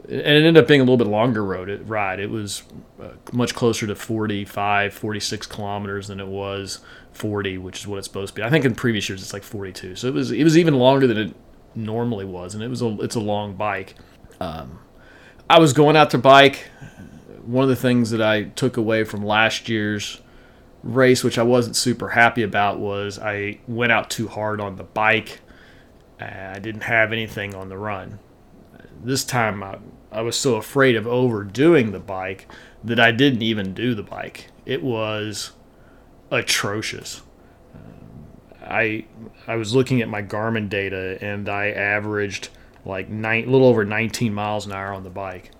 and 0.09 0.21
it 0.21 0.25
ended 0.25 0.57
up 0.57 0.67
being 0.67 0.79
a 0.79 0.83
little 0.83 0.97
bit 0.97 1.07
longer 1.07 1.43
road 1.43 1.69
it, 1.69 1.81
ride. 1.85 2.19
It 2.19 2.29
was 2.29 2.63
uh, 3.01 3.09
much 3.33 3.55
closer 3.55 3.87
to 3.87 3.95
45, 3.95 4.93
46 4.93 5.47
kilometers 5.47 6.07
than 6.07 6.19
it 6.19 6.27
was 6.27 6.79
40, 7.13 7.57
which 7.57 7.79
is 7.79 7.87
what 7.87 7.97
it's 7.97 8.07
supposed 8.07 8.35
to 8.35 8.41
be. 8.41 8.43
I 8.45 8.49
think 8.49 8.63
in 8.63 8.75
previous 8.75 9.09
years 9.09 9.21
it's 9.21 9.33
like 9.33 9.43
42. 9.43 9.95
So 9.95 10.07
it 10.07 10.13
was 10.13 10.31
it 10.31 10.43
was 10.43 10.57
even 10.57 10.75
longer 10.75 11.07
than 11.07 11.17
it 11.17 11.35
normally 11.77 12.25
was, 12.25 12.55
and 12.55 12.63
it 12.63 12.67
was 12.67 12.81
a 12.81 12.97
it's 13.01 13.15
a 13.15 13.19
long 13.21 13.55
bike. 13.55 13.95
Um, 14.39 14.79
I 15.49 15.59
was 15.59 15.73
going 15.73 15.95
out 15.95 16.09
to 16.11 16.17
bike. 16.17 16.69
One 17.45 17.63
of 17.63 17.69
the 17.69 17.75
things 17.75 18.11
that 18.11 18.21
I 18.21 18.43
took 18.43 18.75
away 18.75 19.05
from 19.05 19.23
last 19.23 19.69
year's 19.69 20.19
race, 20.83 21.23
which 21.23 21.37
I 21.37 21.43
wasn't 21.43 21.75
super 21.75 22.09
happy 22.09 22.43
about, 22.43 22.79
was 22.79 23.19
I 23.19 23.59
went 23.67 23.91
out 23.91 24.09
too 24.09 24.27
hard 24.27 24.59
on 24.59 24.75
the 24.75 24.83
bike. 24.83 25.39
I 26.19 26.59
didn't 26.59 26.81
have 26.81 27.13
anything 27.13 27.55
on 27.55 27.69
the 27.69 27.77
run. 27.77 28.19
This 29.03 29.23
time 29.23 29.63
I, 29.63 29.77
I 30.11 30.21
was 30.21 30.35
so 30.35 30.55
afraid 30.55 30.95
of 30.95 31.07
overdoing 31.07 31.91
the 31.91 31.99
bike 31.99 32.51
that 32.83 32.99
I 32.99 33.11
didn't 33.11 33.43
even 33.43 33.73
do 33.73 33.93
the 33.93 34.03
bike. 34.03 34.49
It 34.65 34.83
was 34.83 35.51
atrocious. 36.31 37.21
I 38.69 39.05
I 39.47 39.55
was 39.55 39.75
looking 39.75 40.01
at 40.01 40.09
my 40.09 40.21
Garmin 40.21 40.69
data 40.69 41.17
and 41.21 41.49
I 41.49 41.69
averaged 41.69 42.49
like 42.85 43.09
nine, 43.09 43.51
little 43.51 43.67
over 43.67 43.83
19 43.83 44.33
miles 44.33 44.65
an 44.65 44.71
hour 44.71 44.93
on 44.93 45.03
the 45.03 45.09
bike. 45.09 45.51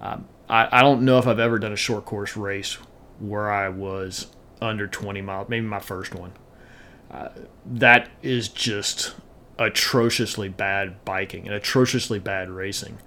Um, 0.00 0.26
I, 0.48 0.68
I 0.70 0.82
don't 0.82 1.04
know 1.04 1.18
if 1.18 1.26
I've 1.26 1.38
ever 1.38 1.58
done 1.58 1.72
a 1.72 1.76
short 1.76 2.04
course 2.04 2.36
race 2.36 2.78
where 3.20 3.50
I 3.50 3.68
was 3.68 4.26
under 4.60 4.86
20 4.86 5.22
miles, 5.22 5.48
maybe 5.48 5.66
my 5.66 5.78
first 5.78 6.14
one. 6.14 6.32
Uh, 7.10 7.28
that 7.64 8.10
is 8.22 8.48
just 8.48 9.14
atrociously 9.58 10.48
bad 10.48 11.04
biking 11.04 11.46
and 11.46 11.54
atrociously 11.54 12.18
bad 12.18 12.50
racing. 12.50 12.98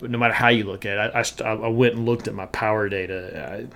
No 0.00 0.18
matter 0.18 0.34
how 0.34 0.48
you 0.48 0.64
look 0.64 0.86
at 0.86 0.98
it, 0.98 1.42
I, 1.42 1.44
I, 1.44 1.52
I 1.52 1.68
went 1.68 1.94
and 1.94 2.06
looked 2.06 2.26
at 2.26 2.34
my 2.34 2.46
power 2.46 2.88
data. 2.88 3.68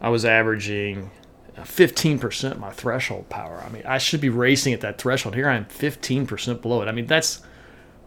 I, 0.00 0.06
I 0.06 0.10
was 0.10 0.24
averaging 0.24 1.10
15% 1.58 2.58
my 2.58 2.70
threshold 2.70 3.28
power. 3.28 3.62
I 3.64 3.68
mean, 3.70 3.82
I 3.84 3.98
should 3.98 4.20
be 4.20 4.28
racing 4.28 4.72
at 4.72 4.80
that 4.80 4.98
threshold. 4.98 5.34
Here 5.34 5.48
I 5.48 5.56
am 5.56 5.66
15% 5.66 6.62
below 6.62 6.82
it. 6.82 6.88
I 6.88 6.92
mean, 6.92 7.06
that's 7.06 7.42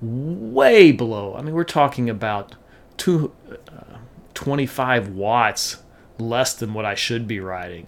way 0.01 0.91
below. 0.91 1.35
I 1.35 1.41
mean, 1.41 1.53
we're 1.53 1.63
talking 1.63 2.09
about 2.09 2.55
two, 2.97 3.33
uh, 3.50 3.97
25 4.33 5.09
watts 5.09 5.77
less 6.19 6.53
than 6.53 6.73
what 6.73 6.85
I 6.85 6.95
should 6.95 7.27
be 7.27 7.39
riding. 7.39 7.88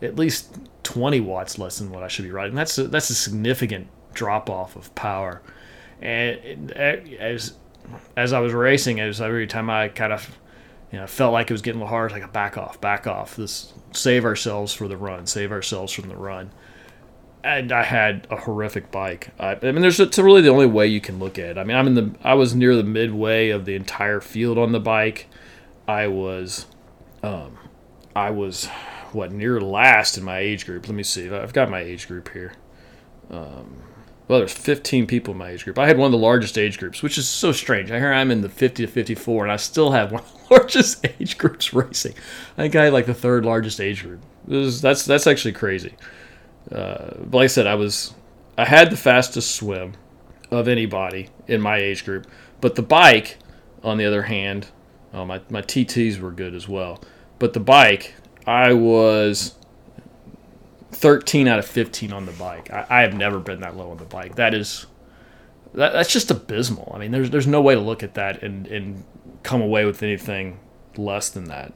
At 0.00 0.16
least 0.16 0.58
20 0.82 1.20
watts 1.20 1.58
less 1.58 1.78
than 1.78 1.90
what 1.90 2.02
I 2.02 2.08
should 2.08 2.24
be 2.24 2.30
riding. 2.30 2.54
That's 2.54 2.76
a, 2.78 2.88
that's 2.88 3.10
a 3.10 3.14
significant 3.14 3.88
drop 4.14 4.50
off 4.50 4.76
of 4.76 4.94
power. 4.94 5.42
And 6.00 6.72
as 6.72 7.54
as 8.16 8.32
I 8.32 8.40
was 8.40 8.52
racing, 8.52 9.00
as 9.00 9.20
every 9.20 9.46
time 9.46 9.70
I 9.70 9.88
kind 9.88 10.12
of 10.12 10.38
you 10.92 10.98
know 10.98 11.06
felt 11.06 11.32
like 11.32 11.50
it 11.50 11.54
was 11.54 11.62
getting 11.62 11.80
a 11.80 11.84
little 11.84 11.96
hard, 11.96 12.12
like 12.12 12.32
back 12.32 12.58
off, 12.58 12.80
back 12.80 13.06
off. 13.06 13.34
This 13.34 13.72
save 13.92 14.24
ourselves 14.24 14.72
for 14.72 14.86
the 14.86 14.96
run, 14.96 15.26
save 15.26 15.50
ourselves 15.50 15.92
from 15.92 16.08
the 16.08 16.16
run. 16.16 16.50
And 17.44 17.72
I 17.72 17.82
had 17.82 18.28
a 18.30 18.36
horrific 18.36 18.92
bike. 18.92 19.30
I, 19.40 19.56
I 19.60 19.72
mean, 19.72 19.80
there's 19.80 19.98
it's 19.98 20.18
really 20.18 20.42
the 20.42 20.50
only 20.50 20.66
way 20.66 20.86
you 20.86 21.00
can 21.00 21.18
look 21.18 21.38
at 21.38 21.46
it. 21.46 21.58
I 21.58 21.64
mean, 21.64 21.76
I'm 21.76 21.88
in 21.88 21.94
the 21.94 22.14
I 22.22 22.34
was 22.34 22.54
near 22.54 22.76
the 22.76 22.84
midway 22.84 23.48
of 23.48 23.64
the 23.64 23.74
entire 23.74 24.20
field 24.20 24.58
on 24.58 24.72
the 24.72 24.80
bike. 24.80 25.26
I 25.88 26.06
was, 26.06 26.66
um, 27.24 27.58
I 28.14 28.30
was 28.30 28.66
what 29.12 29.32
near 29.32 29.60
last 29.60 30.16
in 30.16 30.24
my 30.24 30.38
age 30.38 30.66
group. 30.66 30.86
Let 30.86 30.94
me 30.94 31.02
see. 31.02 31.28
I've 31.30 31.52
got 31.52 31.70
my 31.70 31.80
age 31.80 32.06
group 32.06 32.30
here. 32.32 32.52
Um, 33.30 33.82
well, 34.32 34.40
there's 34.40 34.54
15 34.54 35.06
people 35.06 35.32
in 35.32 35.38
my 35.38 35.50
age 35.50 35.64
group. 35.64 35.78
I 35.78 35.86
had 35.86 35.98
one 35.98 36.06
of 36.06 36.12
the 36.12 36.16
largest 36.16 36.56
age 36.56 36.78
groups, 36.78 37.02
which 37.02 37.18
is 37.18 37.28
so 37.28 37.52
strange. 37.52 37.90
I 37.90 37.98
hear 37.98 38.14
I'm 38.14 38.30
in 38.30 38.40
the 38.40 38.48
50 38.48 38.86
to 38.86 38.90
54, 38.90 39.44
and 39.44 39.52
I 39.52 39.56
still 39.56 39.90
have 39.90 40.10
one 40.10 40.22
of 40.22 40.32
the 40.32 40.38
largest 40.54 41.06
age 41.20 41.36
groups 41.36 41.74
racing. 41.74 42.14
I 42.56 42.62
think 42.62 42.74
I 42.74 42.84
had 42.84 42.94
like 42.94 43.04
the 43.04 43.12
third 43.12 43.44
largest 43.44 43.78
age 43.78 44.02
group. 44.02 44.20
Was, 44.46 44.80
that's 44.80 45.04
that's 45.04 45.26
actually 45.26 45.52
crazy. 45.52 45.96
Uh, 46.74 47.10
but 47.18 47.34
like 47.34 47.44
I 47.44 47.48
said, 47.48 47.66
I 47.66 47.74
was 47.74 48.14
I 48.56 48.64
had 48.64 48.88
the 48.88 48.96
fastest 48.96 49.54
swim 49.54 49.92
of 50.50 50.66
anybody 50.66 51.28
in 51.46 51.60
my 51.60 51.76
age 51.76 52.06
group, 52.06 52.26
but 52.62 52.74
the 52.74 52.82
bike, 52.82 53.36
on 53.82 53.98
the 53.98 54.06
other 54.06 54.22
hand, 54.22 54.68
uh, 55.12 55.26
my 55.26 55.42
my 55.50 55.60
TTs 55.60 56.20
were 56.20 56.32
good 56.32 56.54
as 56.54 56.66
well. 56.66 57.02
But 57.38 57.52
the 57.52 57.60
bike, 57.60 58.14
I 58.46 58.72
was 58.72 59.58
13 60.92 61.48
out 61.48 61.58
of 61.58 61.66
15 61.66 62.12
on 62.12 62.26
the 62.26 62.32
bike. 62.32 62.70
I, 62.70 62.86
I, 62.88 63.02
have 63.02 63.14
never 63.14 63.40
been 63.40 63.60
that 63.60 63.76
low 63.76 63.90
on 63.90 63.96
the 63.96 64.04
bike. 64.04 64.36
That 64.36 64.54
is, 64.54 64.86
that, 65.74 65.92
that's 65.92 66.12
just 66.12 66.30
abysmal. 66.30 66.92
I 66.94 66.98
mean, 66.98 67.10
there's 67.10 67.30
there's 67.30 67.46
no 67.46 67.62
way 67.62 67.74
to 67.74 67.80
look 67.80 68.02
at 68.02 68.14
that 68.14 68.42
and, 68.42 68.66
and 68.66 69.04
come 69.42 69.62
away 69.62 69.84
with 69.84 70.02
anything 70.02 70.60
less 70.96 71.30
than 71.30 71.44
that. 71.44 71.72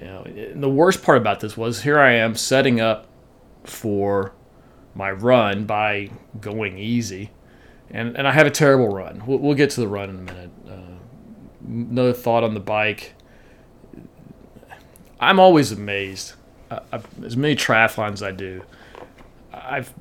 You 0.00 0.06
know, 0.06 0.24
the 0.54 0.70
worst 0.70 1.02
part 1.02 1.18
about 1.18 1.40
this 1.40 1.56
was 1.56 1.82
here 1.82 1.98
I 1.98 2.12
am 2.12 2.34
setting 2.34 2.80
up 2.80 3.06
for 3.64 4.32
my 4.94 5.10
run 5.10 5.66
by 5.66 6.10
going 6.40 6.78
easy, 6.78 7.30
and 7.90 8.16
and 8.16 8.26
I 8.26 8.32
have 8.32 8.46
a 8.46 8.50
terrible 8.50 8.88
run. 8.88 9.22
We'll, 9.26 9.38
we'll 9.38 9.54
get 9.54 9.70
to 9.70 9.80
the 9.80 9.88
run 9.88 10.08
in 10.08 10.16
a 10.16 10.22
minute. 10.22 10.50
Uh, 10.66 10.96
another 11.66 12.14
thought 12.14 12.42
on 12.42 12.54
the 12.54 12.60
bike. 12.60 13.14
I'm 15.20 15.38
always 15.38 15.70
amazed 15.70 16.32
As 16.70 17.36
many 17.36 17.56
triathlons 17.56 18.14
as 18.14 18.22
I 18.22 18.30
do, 18.30 18.62
I've 19.52 19.92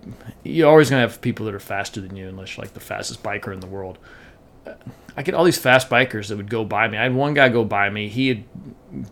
you're 0.44 0.70
always 0.70 0.90
gonna 0.90 1.02
have 1.02 1.22
people 1.22 1.46
that 1.48 1.56
are 1.56 1.60
faster 1.60 2.00
than 2.02 2.16
you, 2.16 2.28
unless 2.28 2.56
you're 2.56 2.64
like 2.64 2.74
the 2.74 2.80
fastest 2.80 3.24
biker 3.24 3.54
in 3.54 3.60
the 3.60 3.68
world. 3.68 3.98
I 5.18 5.24
get 5.24 5.34
all 5.34 5.44
these 5.44 5.58
fast 5.58 5.90
bikers 5.90 6.28
that 6.28 6.38
would 6.38 6.50
go 6.50 6.64
by 6.64 6.88
me. 6.88 6.98
I 6.98 7.04
had 7.04 7.16
one 7.16 7.34
guy 7.34 7.50
go 7.50 7.64
by 7.66 7.90
me. 7.90 8.08
He 8.08 8.28
had 8.28 8.44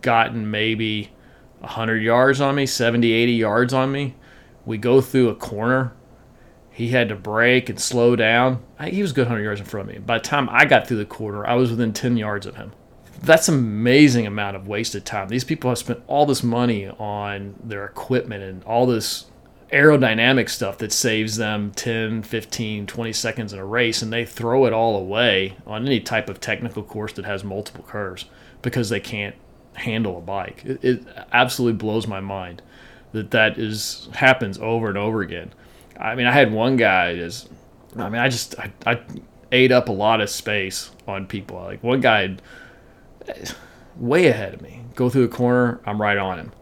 gotten 0.00 0.50
maybe 0.50 1.10
100 1.58 1.96
yards 1.96 2.40
on 2.40 2.54
me, 2.54 2.66
70, 2.66 3.12
80 3.12 3.32
yards 3.32 3.74
on 3.74 3.90
me. 3.90 4.14
We 4.64 4.78
go 4.78 5.00
through 5.00 5.28
a 5.30 5.34
corner. 5.34 5.92
He 6.70 6.88
had 6.88 7.08
to 7.08 7.16
brake 7.16 7.68
and 7.68 7.80
slow 7.80 8.14
down. 8.14 8.62
He 8.84 9.02
was 9.02 9.12
good 9.12 9.26
100 9.26 9.42
yards 9.42 9.60
in 9.60 9.66
front 9.66 9.88
of 9.88 9.94
me. 9.96 10.00
By 10.00 10.18
the 10.18 10.24
time 10.24 10.48
I 10.50 10.64
got 10.64 10.86
through 10.86 10.98
the 10.98 11.04
corner, 11.04 11.44
I 11.44 11.54
was 11.54 11.70
within 11.70 11.92
10 11.92 12.16
yards 12.16 12.46
of 12.46 12.54
him 12.54 12.72
that's 13.20 13.48
an 13.48 13.54
amazing 13.54 14.26
amount 14.26 14.56
of 14.56 14.68
wasted 14.68 15.04
time. 15.04 15.28
These 15.28 15.44
people 15.44 15.70
have 15.70 15.78
spent 15.78 16.02
all 16.06 16.26
this 16.26 16.42
money 16.42 16.88
on 16.88 17.56
their 17.62 17.84
equipment 17.84 18.42
and 18.42 18.64
all 18.64 18.86
this 18.86 19.26
aerodynamic 19.72 20.48
stuff 20.48 20.78
that 20.78 20.92
saves 20.92 21.36
them 21.36 21.72
10, 21.72 22.22
15, 22.22 22.86
20 22.86 23.12
seconds 23.12 23.52
in 23.52 23.58
a 23.58 23.64
race, 23.64 24.02
and 24.02 24.12
they 24.12 24.24
throw 24.24 24.64
it 24.66 24.72
all 24.72 24.96
away 24.96 25.56
on 25.66 25.86
any 25.86 26.00
type 26.00 26.28
of 26.28 26.40
technical 26.40 26.82
course 26.82 27.12
that 27.14 27.24
has 27.24 27.44
multiple 27.44 27.84
curves 27.84 28.24
because 28.62 28.88
they 28.88 29.00
can't 29.00 29.34
handle 29.74 30.18
a 30.18 30.20
bike. 30.20 30.64
It, 30.64 30.84
it 30.84 31.04
absolutely 31.32 31.78
blows 31.78 32.06
my 32.06 32.20
mind 32.20 32.62
that 33.12 33.30
that 33.30 33.58
is 33.58 34.08
happens 34.14 34.58
over 34.58 34.88
and 34.88 34.98
over 34.98 35.20
again. 35.20 35.52
I 35.98 36.14
mean, 36.14 36.26
I 36.26 36.32
had 36.32 36.52
one 36.52 36.76
guy 36.76 37.10
is, 37.10 37.48
I 37.96 38.08
mean, 38.08 38.20
I 38.20 38.28
just 38.28 38.58
I, 38.58 38.72
I 38.86 39.00
ate 39.50 39.72
up 39.72 39.88
a 39.88 39.92
lot 39.92 40.20
of 40.20 40.30
space 40.30 40.90
on 41.06 41.26
people. 41.26 41.56
Like 41.56 41.82
one 41.82 42.00
guy 42.00 42.36
way 43.96 44.26
ahead 44.26 44.54
of 44.54 44.62
me. 44.62 44.82
Go 44.94 45.08
through 45.08 45.26
the 45.26 45.36
corner, 45.36 45.80
I'm 45.84 46.00
right 46.00 46.16
on 46.18 46.38
him. 46.38 46.52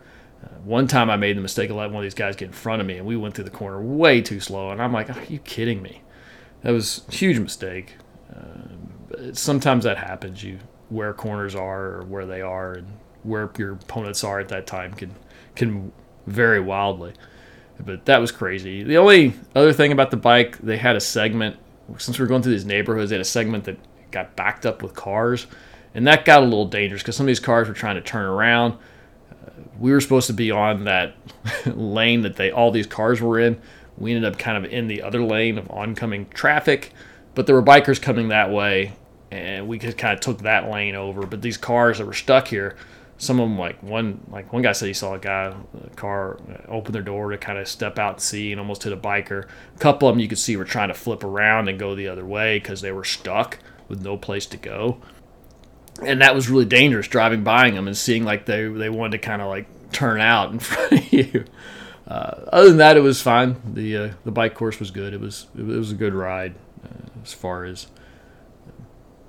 Uh, 0.44 0.48
one 0.64 0.86
time 0.86 1.10
I 1.10 1.16
made 1.16 1.36
the 1.36 1.40
mistake 1.40 1.70
of 1.70 1.76
letting 1.76 1.92
one 1.92 2.02
of 2.02 2.06
these 2.06 2.14
guys 2.14 2.36
get 2.36 2.46
in 2.46 2.52
front 2.52 2.80
of 2.80 2.86
me, 2.86 2.98
and 2.98 3.06
we 3.06 3.16
went 3.16 3.34
through 3.34 3.44
the 3.44 3.50
corner 3.50 3.80
way 3.80 4.20
too 4.20 4.40
slow. 4.40 4.70
And 4.70 4.82
I'm 4.82 4.92
like, 4.92 5.10
are 5.10 5.24
you 5.24 5.38
kidding 5.38 5.82
me? 5.82 6.02
That 6.62 6.72
was 6.72 7.02
a 7.08 7.12
huge 7.12 7.38
mistake. 7.38 7.94
Uh, 8.34 9.32
sometimes 9.32 9.84
that 9.84 9.98
happens. 9.98 10.42
You 10.42 10.58
where 10.88 11.12
corners 11.12 11.54
are 11.54 11.84
or 11.84 12.04
where 12.04 12.26
they 12.26 12.40
are 12.40 12.74
and 12.74 12.86
where 13.22 13.50
your 13.58 13.72
opponents 13.72 14.22
are 14.22 14.38
at 14.40 14.48
that 14.48 14.66
time 14.66 14.92
can 14.92 15.14
can 15.54 15.92
vary 16.26 16.60
wildly. 16.60 17.12
But 17.84 18.06
that 18.06 18.18
was 18.18 18.32
crazy. 18.32 18.82
The 18.82 18.96
only 18.96 19.34
other 19.54 19.72
thing 19.72 19.92
about 19.92 20.10
the 20.10 20.16
bike, 20.16 20.58
they 20.58 20.76
had 20.76 20.96
a 20.96 21.00
segment 21.00 21.56
since 21.98 22.18
we 22.18 22.22
were 22.22 22.28
going 22.28 22.42
through 22.42 22.52
these 22.52 22.64
neighborhoods. 22.64 23.10
They 23.10 23.16
had 23.16 23.20
a 23.20 23.24
segment 23.24 23.64
that 23.64 23.78
got 24.10 24.34
backed 24.34 24.64
up 24.64 24.82
with 24.82 24.94
cars 24.94 25.46
and 25.96 26.06
that 26.06 26.26
got 26.26 26.42
a 26.42 26.44
little 26.44 26.66
dangerous 26.66 27.02
because 27.02 27.16
some 27.16 27.24
of 27.24 27.28
these 27.28 27.40
cars 27.40 27.68
were 27.68 27.74
trying 27.74 27.94
to 27.94 28.02
turn 28.02 28.26
around. 28.26 28.74
Uh, 29.32 29.62
we 29.78 29.90
were 29.92 30.00
supposed 30.02 30.26
to 30.26 30.34
be 30.34 30.50
on 30.50 30.84
that 30.84 31.16
lane 31.66 32.20
that 32.20 32.36
they 32.36 32.50
all 32.50 32.70
these 32.70 32.86
cars 32.86 33.22
were 33.22 33.40
in. 33.40 33.58
We 33.96 34.14
ended 34.14 34.30
up 34.30 34.38
kind 34.38 34.62
of 34.62 34.70
in 34.70 34.88
the 34.88 35.00
other 35.00 35.24
lane 35.24 35.56
of 35.56 35.70
oncoming 35.70 36.28
traffic, 36.28 36.92
but 37.34 37.46
there 37.46 37.56
were 37.56 37.62
bikers 37.62 38.00
coming 38.00 38.28
that 38.28 38.50
way, 38.50 38.92
and 39.30 39.66
we 39.68 39.78
just 39.78 39.96
kind 39.96 40.12
of 40.12 40.20
took 40.20 40.42
that 40.42 40.68
lane 40.68 40.94
over. 40.94 41.24
But 41.24 41.40
these 41.40 41.56
cars 41.56 41.96
that 41.96 42.04
were 42.04 42.12
stuck 42.12 42.48
here, 42.48 42.76
some 43.16 43.40
of 43.40 43.48
them 43.48 43.58
like 43.58 43.82
one 43.82 44.20
like 44.30 44.52
one 44.52 44.60
guy 44.60 44.72
said 44.72 44.88
he 44.88 44.92
saw 44.92 45.14
a 45.14 45.18
guy 45.18 45.54
a 45.82 45.90
car 45.96 46.38
open 46.68 46.92
their 46.92 47.00
door 47.00 47.30
to 47.30 47.38
kind 47.38 47.58
of 47.58 47.66
step 47.66 47.98
out 47.98 48.14
and 48.16 48.22
see 48.22 48.52
and 48.52 48.60
almost 48.60 48.82
hit 48.82 48.92
a 48.92 48.98
biker. 48.98 49.46
A 49.74 49.78
couple 49.78 50.10
of 50.10 50.14
them 50.14 50.20
you 50.20 50.28
could 50.28 50.38
see 50.38 50.58
were 50.58 50.66
trying 50.66 50.88
to 50.88 50.94
flip 50.94 51.24
around 51.24 51.70
and 51.70 51.78
go 51.78 51.94
the 51.94 52.08
other 52.08 52.26
way 52.26 52.58
because 52.58 52.82
they 52.82 52.92
were 52.92 53.02
stuck 53.02 53.58
with 53.88 54.02
no 54.02 54.18
place 54.18 54.44
to 54.44 54.58
go 54.58 55.00
and 56.02 56.20
that 56.20 56.34
was 56.34 56.48
really 56.48 56.64
dangerous 56.64 57.08
driving 57.08 57.42
by 57.44 57.70
them 57.70 57.86
and 57.86 57.96
seeing 57.96 58.24
like 58.24 58.46
they 58.46 58.66
they 58.66 58.88
wanted 58.88 59.12
to 59.12 59.18
kind 59.18 59.42
of 59.42 59.48
like 59.48 59.66
turn 59.92 60.20
out 60.20 60.52
in 60.52 60.58
front 60.60 60.92
of 60.92 61.12
you. 61.12 61.44
Uh, 62.06 62.40
other 62.52 62.68
than 62.68 62.76
that, 62.78 62.96
it 62.96 63.00
was 63.00 63.20
fine. 63.20 63.56
the 63.64 63.96
uh, 63.96 64.10
The 64.24 64.30
bike 64.30 64.54
course 64.54 64.78
was 64.78 64.90
good. 64.90 65.12
It 65.12 65.20
was 65.20 65.46
it 65.58 65.64
was 65.64 65.90
a 65.92 65.94
good 65.94 66.14
ride 66.14 66.54
uh, 66.84 67.22
as 67.22 67.32
far 67.32 67.64
as 67.64 67.88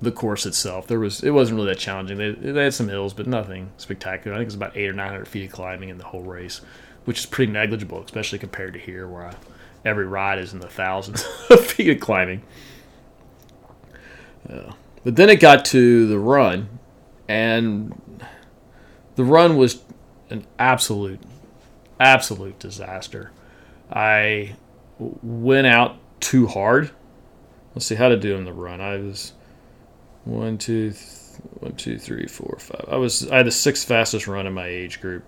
the 0.00 0.12
course 0.12 0.46
itself. 0.46 0.86
There 0.86 1.00
was 1.00 1.22
it 1.22 1.30
wasn't 1.30 1.56
really 1.56 1.70
that 1.70 1.78
challenging. 1.78 2.18
They, 2.18 2.30
they 2.30 2.64
had 2.64 2.74
some 2.74 2.88
hills, 2.88 3.14
but 3.14 3.26
nothing 3.26 3.70
spectacular. 3.78 4.34
I 4.34 4.38
think 4.38 4.44
it 4.44 4.48
was 4.48 4.54
about 4.54 4.76
eight 4.76 4.88
or 4.88 4.92
nine 4.92 5.10
hundred 5.10 5.26
feet 5.28 5.46
of 5.46 5.52
climbing 5.52 5.88
in 5.88 5.98
the 5.98 6.04
whole 6.04 6.22
race, 6.22 6.60
which 7.04 7.18
is 7.18 7.26
pretty 7.26 7.50
negligible, 7.52 8.02
especially 8.04 8.38
compared 8.38 8.74
to 8.74 8.78
here, 8.78 9.08
where 9.08 9.26
I, 9.26 9.34
every 9.84 10.06
ride 10.06 10.38
is 10.38 10.52
in 10.52 10.60
the 10.60 10.68
thousands 10.68 11.26
of 11.50 11.66
feet 11.66 11.90
of 11.90 12.00
climbing. 12.00 12.42
Uh, 14.48 14.72
but 15.04 15.16
then 15.16 15.30
it 15.30 15.40
got 15.40 15.64
to 15.66 16.06
the 16.06 16.18
run, 16.18 16.78
and 17.28 18.22
the 19.16 19.24
run 19.24 19.56
was 19.56 19.82
an 20.30 20.46
absolute, 20.58 21.20
absolute 22.00 22.58
disaster. 22.58 23.32
I 23.90 24.56
went 24.98 25.66
out 25.66 25.96
too 26.20 26.46
hard. 26.46 26.90
Let's 27.74 27.86
see 27.86 27.94
how 27.94 28.08
to 28.08 28.16
do 28.16 28.36
in 28.36 28.44
the 28.44 28.52
run. 28.52 28.80
I 28.80 28.96
was 28.96 29.32
one, 30.24 30.58
two, 30.58 30.90
th- 30.90 31.40
one, 31.60 31.74
two, 31.74 31.98
three, 31.98 32.26
four, 32.26 32.58
five. 32.60 32.84
I 32.88 32.96
was 32.96 33.28
I 33.30 33.38
had 33.38 33.46
the 33.46 33.52
sixth 33.52 33.86
fastest 33.86 34.26
run 34.26 34.46
in 34.46 34.52
my 34.52 34.66
age 34.66 35.00
group. 35.00 35.24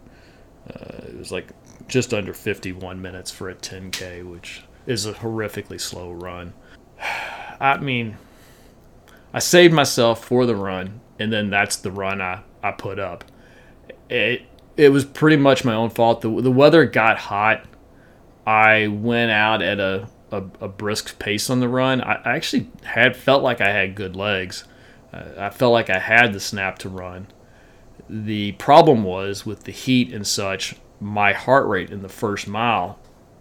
Uh, 0.68 1.06
it 1.08 1.16
was 1.16 1.32
like 1.32 1.52
just 1.88 2.14
under 2.14 2.32
51 2.32 3.00
minutes 3.00 3.30
for 3.30 3.48
a 3.50 3.54
10k, 3.54 4.24
which 4.24 4.62
is 4.86 5.06
a 5.06 5.12
horrifically 5.12 5.80
slow 5.80 6.12
run. 6.12 6.52
I 7.60 7.76
mean, 7.78 8.16
I 9.32 9.38
saved 9.38 9.72
myself 9.72 10.24
for 10.24 10.46
the 10.46 10.56
run, 10.56 11.00
and 11.18 11.32
then 11.32 11.50
that's 11.50 11.76
the 11.76 11.92
run 11.92 12.20
I, 12.20 12.42
I 12.62 12.72
put 12.72 12.98
up. 12.98 13.24
It 14.08 14.42
it 14.76 14.90
was 14.90 15.04
pretty 15.04 15.36
much 15.36 15.64
my 15.64 15.74
own 15.74 15.90
fault. 15.90 16.22
The, 16.22 16.40
the 16.40 16.50
weather 16.50 16.84
got 16.86 17.18
hot. 17.18 17.64
I 18.46 18.86
went 18.86 19.30
out 19.30 19.60
at 19.62 19.78
a, 19.78 20.08
a, 20.32 20.42
a 20.60 20.68
brisk 20.68 21.18
pace 21.18 21.50
on 21.50 21.60
the 21.60 21.68
run. 21.68 22.00
I, 22.00 22.36
actually 22.36 22.70
had 22.84 23.14
felt 23.14 23.42
like 23.42 23.60
I 23.60 23.70
had 23.70 23.94
good 23.94 24.16
legs. 24.16 24.64
Uh, 25.12 25.24
I 25.36 25.50
felt 25.50 25.72
like 25.72 25.90
I 25.90 25.98
had 25.98 26.32
the 26.32 26.40
snap 26.40 26.78
to 26.78 26.88
run. 26.88 27.26
The 28.08 28.52
problem 28.52 29.04
was 29.04 29.44
with 29.44 29.64
the 29.64 29.72
heat 29.72 30.12
and 30.12 30.26
such, 30.26 30.76
my 30.98 31.32
heart 31.32 31.68
rate 31.68 31.90
in 31.90 32.02
the 32.02 32.08
first 32.08 32.48
mile 32.48 32.98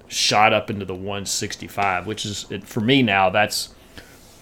shot 0.08 0.52
up 0.52 0.70
into 0.70 0.86
the 0.86 0.96
165, 0.96 2.06
which 2.06 2.26
is 2.26 2.48
for 2.64 2.82
me 2.82 3.02
now. 3.02 3.30
That's 3.30 3.70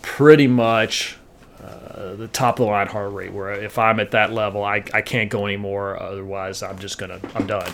pretty 0.02 0.48
much 0.48 1.18
uh, 1.64 2.16
the 2.16 2.28
top 2.28 2.60
of 2.60 2.66
the 2.66 2.72
line 2.72 2.88
heart 2.88 3.14
rate. 3.14 3.34
Where 3.34 3.52
if 3.52 3.78
I'm 3.78 4.00
at 4.00 4.12
that 4.12 4.32
level, 4.32 4.64
I, 4.64 4.84
I 4.94 5.02
can't 5.02 5.30
go 5.30 5.46
anymore. 5.46 6.02
Otherwise, 6.02 6.62
I'm 6.64 6.80
just 6.80 6.98
gonna 6.98 7.20
I'm 7.36 7.48
done. 7.48 7.72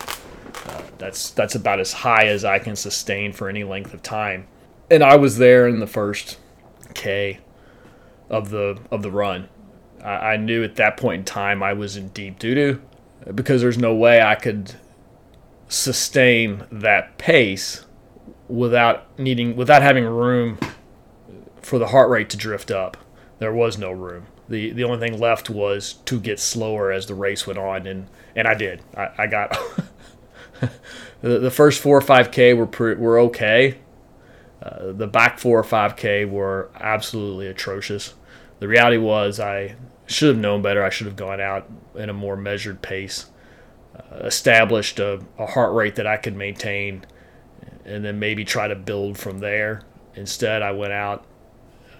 Uh, 0.67 0.81
that's 0.97 1.31
that's 1.31 1.55
about 1.55 1.79
as 1.79 1.93
high 1.93 2.27
as 2.27 2.45
I 2.45 2.59
can 2.59 2.75
sustain 2.75 3.33
for 3.33 3.49
any 3.49 3.63
length 3.63 3.93
of 3.93 4.01
time. 4.01 4.47
And 4.89 5.03
I 5.03 5.15
was 5.15 5.37
there 5.37 5.67
in 5.67 5.79
the 5.79 5.87
first 5.87 6.37
K 6.93 7.39
of 8.29 8.49
the 8.49 8.79
of 8.91 9.01
the 9.01 9.11
run. 9.11 9.49
I, 10.03 10.33
I 10.33 10.37
knew 10.37 10.63
at 10.63 10.75
that 10.75 10.97
point 10.97 11.19
in 11.19 11.25
time 11.25 11.61
I 11.61 11.73
was 11.73 11.97
in 11.97 12.09
deep 12.09 12.39
doo 12.39 12.55
doo 12.55 12.81
because 13.33 13.61
there's 13.61 13.77
no 13.77 13.93
way 13.93 14.21
I 14.21 14.35
could 14.35 14.75
sustain 15.67 16.65
that 16.71 17.17
pace 17.17 17.85
without 18.47 19.17
needing 19.19 19.55
without 19.55 19.81
having 19.81 20.05
room 20.05 20.59
for 21.61 21.79
the 21.79 21.87
heart 21.87 22.09
rate 22.09 22.29
to 22.29 22.37
drift 22.37 22.71
up. 22.71 22.97
There 23.43 23.51
was 23.51 23.77
no 23.77 23.91
room. 23.91 24.27
The 24.47 24.71
the 24.71 24.85
only 24.85 25.00
thing 25.00 25.19
left 25.19 25.50
was 25.50 25.95
to 26.05 26.17
get 26.17 26.39
slower 26.39 26.93
as 26.93 27.07
the 27.07 27.13
race 27.13 27.45
went 27.45 27.59
on, 27.59 27.85
and 27.85 28.07
and 28.38 28.47
I 28.47 28.53
did. 28.53 28.81
I, 28.95 29.09
I 29.17 29.27
got 29.27 29.51
the, 31.21 31.39
the 31.39 31.51
first 31.51 31.81
four 31.81 31.97
or 31.97 32.01
five 32.01 32.31
k 32.31 32.53
were 32.53 32.65
pre, 32.65 32.95
were 32.95 33.19
okay. 33.19 33.79
Uh, 34.62 34.93
the 34.93 35.07
back 35.07 35.39
four 35.39 35.59
or 35.59 35.63
five 35.65 35.97
k 35.97 36.23
were 36.23 36.69
absolutely 36.79 37.47
atrocious. 37.47 38.13
The 38.59 38.69
reality 38.69 38.95
was 38.95 39.41
I 39.41 39.75
should 40.05 40.29
have 40.29 40.41
known 40.41 40.62
better. 40.62 40.81
I 40.81 40.89
should 40.89 41.07
have 41.07 41.17
gone 41.17 41.41
out 41.41 41.69
in 41.95 42.09
a 42.09 42.13
more 42.13 42.38
measured 42.38 42.81
pace, 42.81 43.25
uh, 43.93 44.19
established 44.19 45.00
a, 45.00 45.19
a 45.38 45.47
heart 45.47 45.73
rate 45.73 45.95
that 45.95 46.07
I 46.07 46.15
could 46.15 46.38
maintain, 46.38 47.05
and 47.83 48.05
then 48.05 48.19
maybe 48.19 48.45
try 48.45 48.69
to 48.69 48.75
build 48.75 49.17
from 49.17 49.39
there. 49.39 49.81
Instead, 50.15 50.62
I 50.62 50.71
went 50.71 50.93
out 50.93 51.25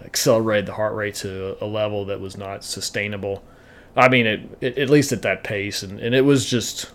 accelerated 0.04 0.66
the 0.66 0.74
heart 0.74 0.96
rate 0.96 1.16
to 1.16 1.58
a 1.64 1.66
level 1.66 2.06
that 2.06 2.20
was 2.20 2.38
not 2.38 2.64
sustainable. 2.64 3.44
I 3.96 4.10
mean, 4.10 4.26
it, 4.26 4.58
it, 4.62 4.78
at 4.78 4.90
least 4.90 5.12
at 5.12 5.22
that 5.22 5.44
pace, 5.44 5.84
and, 5.84 6.00
and 6.00 6.16
it 6.16 6.22
was 6.22 6.50
just 6.50 6.92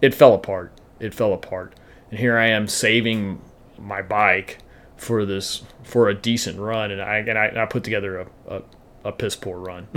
it 0.00 0.14
fell 0.14 0.34
apart. 0.34 0.72
It 1.00 1.14
fell 1.14 1.32
apart, 1.32 1.74
and 2.10 2.18
here 2.18 2.36
I 2.36 2.48
am 2.48 2.68
saving 2.68 3.40
my 3.78 4.02
bike 4.02 4.58
for 4.96 5.24
this 5.24 5.62
for 5.82 6.08
a 6.08 6.14
decent 6.14 6.58
run, 6.58 6.90
and 6.90 7.00
I 7.00 7.18
and 7.18 7.38
I, 7.38 7.46
and 7.46 7.58
I 7.58 7.66
put 7.66 7.84
together 7.84 8.20
a, 8.20 8.26
a, 8.46 8.62
a 9.06 9.12
piss 9.12 9.34
poor 9.34 9.58
run. 9.58 9.88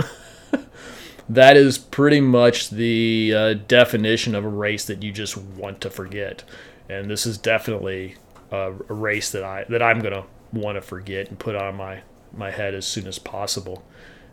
that 1.28 1.56
is 1.56 1.78
pretty 1.78 2.20
much 2.20 2.70
the 2.70 3.34
uh, 3.34 3.54
definition 3.54 4.34
of 4.34 4.44
a 4.44 4.48
race 4.48 4.84
that 4.86 5.02
you 5.02 5.12
just 5.12 5.36
want 5.36 5.80
to 5.82 5.90
forget, 5.90 6.42
and 6.88 7.10
this 7.10 7.26
is 7.26 7.38
definitely 7.38 8.16
a, 8.50 8.72
a 8.88 8.94
race 8.94 9.30
that 9.30 9.44
I 9.44 9.64
that 9.68 9.82
I'm 9.82 10.00
gonna 10.00 10.24
want 10.52 10.76
to 10.76 10.80
forget 10.80 11.28
and 11.28 11.38
put 11.38 11.54
on 11.54 11.76
my 11.76 12.02
my 12.36 12.50
head 12.50 12.74
as 12.74 12.86
soon 12.86 13.06
as 13.06 13.18
possible. 13.18 13.84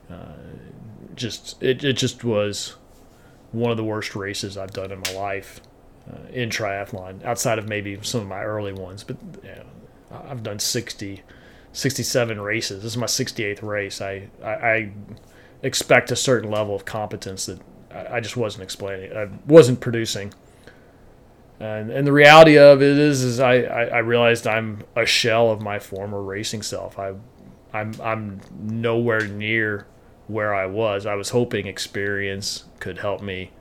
Uh, 0.10 0.34
just 1.16 1.62
it, 1.62 1.84
it 1.84 1.94
just 1.94 2.24
was 2.24 2.76
one 3.52 3.72
of 3.72 3.78
the 3.78 3.84
worst 3.84 4.16
races 4.16 4.58
I've 4.58 4.74
done 4.74 4.92
in 4.92 5.00
my 5.00 5.13
life 5.13 5.62
uh, 6.12 6.28
in 6.32 6.50
triathlon, 6.50 7.24
outside 7.24 7.60
of 7.60 7.70
maybe 7.70 7.98
some 8.02 8.22
of 8.22 8.28
my 8.28 8.44
early 8.44 8.74
ones. 8.74 9.04
But 9.04 9.18
yeah, 9.44 9.63
I've 10.12 10.44
done 10.44 10.60
60, 10.60 11.22
67 11.72 12.42
races. 12.42 12.84
This 12.84 12.94
is 12.94 12.98
my 12.98 13.06
68th 13.06 13.62
race. 13.63 14.02
I, 14.02 14.30
I, 14.44 14.50
I 14.50 14.92
expect 15.62 16.12
a 16.12 16.16
certain 16.16 16.52
level 16.52 16.76
of 16.76 16.86
competence 16.86 17.46
that 17.46 17.60
I, 17.92 18.18
I 18.18 18.20
just 18.20 18.36
wasn't 18.36 18.63
explaining. 18.63 19.16
I 19.16 19.30
wasn't 19.48 19.80
producing. 19.80 20.34
And, 21.60 21.92
and 21.92 22.06
the 22.06 22.12
reality 22.12 22.58
of 22.58 22.82
it 22.82 22.98
is, 22.98 23.24
is 23.24 23.39
I, 23.39 23.62
I, 23.62 23.84
I 23.86 23.98
realized 24.00 24.48
I'm 24.48 24.84
a 24.96 25.06
shell 25.06 25.52
of 25.52 25.62
my 25.62 25.80
former 25.80 26.22
racing 26.22 26.63
self. 26.63 27.00
I 27.00 27.13
I'm 27.74 27.94
I'm 28.02 28.42
nowhere 28.60 29.28
near 29.28 29.88
where 30.28 30.54
I 30.54 30.66
was. 30.68 31.06
I 31.06 31.16
was 31.16 31.30
hoping 31.30 31.68
experience 31.68 32.66
could 32.80 33.00
help 33.00 33.22
me 33.22 33.52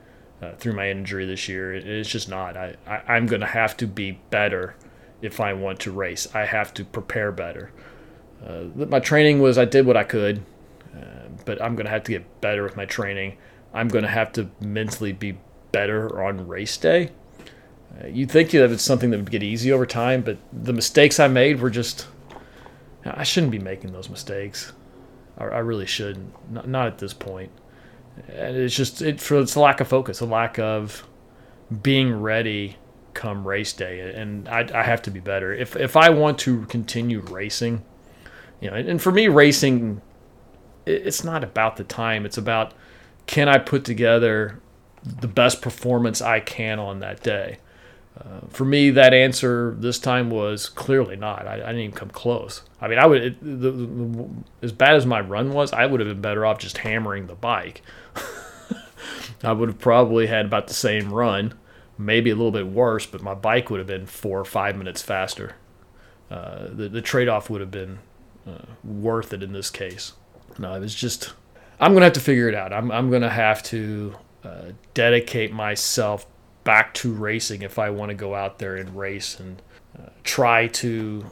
uh, 0.41 0.53
through 0.55 0.73
my 0.73 0.89
injury 0.89 1.25
this 1.25 1.47
year. 1.49 1.73
It, 1.73 1.87
it's 1.87 2.09
just 2.09 2.29
not. 2.29 2.55
I, 2.55 2.75
I 2.87 3.17
am 3.17 3.27
to 3.41 3.47
have 3.47 3.75
to 3.77 3.87
be 3.87 4.19
better 4.29 4.75
if 5.21 5.39
I 5.39 5.53
want 5.53 5.79
to 5.81 5.91
race. 5.91 6.27
I 6.33 6.45
have 6.45 6.73
to 6.75 6.85
prepare 6.85 7.31
better. 7.31 7.71
Uh, 8.45 8.65
my 8.75 8.99
training 8.99 9.41
was 9.41 9.57
I 9.57 9.65
did 9.65 9.85
what 9.85 9.95
I 9.97 10.03
could, 10.03 10.43
uh, 10.95 11.29
but 11.45 11.61
I'm 11.61 11.75
to 11.85 11.91
have 11.91 12.03
to 12.03 12.11
get 12.11 12.41
better 12.41 12.63
with 12.63 12.75
my 12.75 12.85
training. 12.85 13.37
I'm 13.73 13.87
to 14.03 14.09
have 14.09 14.33
to 14.33 14.49
mentally 14.59 15.13
be 15.13 15.37
better 15.71 16.23
on 16.23 16.47
race 16.47 16.77
day. 16.77 17.11
Uh, 18.01 18.07
you'd 18.07 18.31
think 18.31 18.51
that 18.51 18.71
it's 18.71 18.83
something 18.83 19.11
that 19.11 19.17
would 19.17 19.31
get 19.31 19.43
easy 19.43 19.71
over 19.71 19.85
time, 19.85 20.21
but 20.21 20.37
the 20.51 20.73
mistakes 20.73 21.19
I 21.19 21.27
made 21.27 21.61
were 21.61 21.69
just 21.69 22.07
I 23.05 23.23
shouldn't 23.23 23.51
be 23.51 23.59
making 23.59 23.91
those 23.91 24.09
mistakes. 24.09 24.73
I, 25.37 25.45
I 25.45 25.59
really 25.59 25.85
shouldn't. 25.85 26.33
Not, 26.51 26.67
not, 26.67 26.87
at 26.87 26.97
this 26.97 27.13
point. 27.13 27.51
And 28.27 28.55
it's 28.55 28.75
just 28.75 29.01
it 29.01 29.19
for 29.19 29.39
it's 29.39 29.55
a 29.55 29.59
lack 29.59 29.79
of 29.79 29.87
focus, 29.87 30.19
a 30.19 30.25
lack 30.25 30.59
of 30.59 31.07
being 31.81 32.21
ready 32.21 32.77
come 33.13 33.47
race 33.47 33.73
day, 33.73 34.13
and 34.15 34.47
I, 34.47 34.67
I 34.73 34.83
have 34.83 35.01
to 35.03 35.11
be 35.11 35.19
better. 35.19 35.53
If 35.53 35.75
if 35.75 35.95
I 35.95 36.09
want 36.09 36.37
to 36.39 36.65
continue 36.65 37.21
racing, 37.21 37.83
you 38.61 38.69
know, 38.69 38.75
and 38.75 39.01
for 39.01 39.11
me, 39.11 39.27
racing, 39.27 40.01
it's 40.85 41.23
not 41.23 41.43
about 41.43 41.77
the 41.77 41.83
time. 41.83 42.25
It's 42.25 42.37
about 42.37 42.73
can 43.25 43.49
I 43.49 43.57
put 43.57 43.83
together 43.85 44.59
the 45.03 45.27
best 45.27 45.61
performance 45.61 46.21
I 46.21 46.39
can 46.39 46.79
on 46.79 46.99
that 46.99 47.23
day. 47.23 47.57
Uh, 48.17 48.41
for 48.49 48.63
me, 48.63 48.91
that 48.91 49.13
answer 49.13 49.75
this 49.79 49.97
time 49.97 50.29
was 50.29 50.69
clearly 50.69 51.15
not. 51.15 51.47
I, 51.47 51.55
I 51.55 51.57
didn't 51.57 51.79
even 51.79 51.95
come 51.95 52.09
close. 52.09 52.61
I 52.79 52.87
mean, 52.87 52.99
I 52.99 53.07
would 53.07 53.23
it, 53.23 53.41
the, 53.41 53.71
the, 53.71 54.29
as 54.61 54.71
bad 54.71 54.95
as 54.95 55.05
my 55.05 55.19
run 55.19 55.51
was, 55.51 55.73
I 55.73 55.85
would 55.85 55.99
have 55.99 56.09
been 56.09 56.21
better 56.21 56.45
off 56.45 56.59
just 56.59 56.79
hammering 56.79 57.25
the 57.25 57.35
bike. 57.35 57.81
I 59.43 59.51
would 59.51 59.69
have 59.69 59.79
probably 59.79 60.27
had 60.27 60.45
about 60.45 60.67
the 60.67 60.73
same 60.73 61.11
run, 61.11 61.55
maybe 61.97 62.29
a 62.29 62.35
little 62.35 62.51
bit 62.51 62.67
worse, 62.67 63.05
but 63.05 63.21
my 63.21 63.33
bike 63.33 63.69
would 63.69 63.79
have 63.79 63.87
been 63.87 64.05
four 64.05 64.39
or 64.39 64.45
five 64.45 64.77
minutes 64.77 65.01
faster. 65.01 65.55
Uh, 66.29 66.67
the 66.71 66.89
the 66.89 67.01
trade 67.01 67.27
off 67.27 67.49
would 67.49 67.61
have 67.61 67.71
been 67.71 67.99
uh, 68.47 68.65
worth 68.83 69.33
it 69.33 69.43
in 69.43 69.53
this 69.53 69.69
case. 69.69 70.13
No, 70.57 70.73
it 70.73 70.79
was 70.79 70.95
just. 70.95 71.33
I'm 71.79 71.93
gonna 71.93 72.05
have 72.05 72.13
to 72.13 72.19
figure 72.19 72.47
it 72.47 72.55
out. 72.55 72.71
I'm 72.71 72.91
I'm 72.91 73.09
gonna 73.09 73.29
have 73.29 73.63
to 73.63 74.15
uh, 74.43 74.71
dedicate 74.93 75.51
myself 75.51 76.25
back 76.63 76.93
to 76.95 77.11
racing 77.13 77.61
if 77.61 77.77
I 77.77 77.89
want 77.89 78.09
to 78.09 78.15
go 78.15 78.35
out 78.35 78.59
there 78.59 78.75
and 78.75 78.95
race 78.97 79.39
and 79.39 79.61
uh, 79.97 80.09
try 80.23 80.67
to 80.67 81.25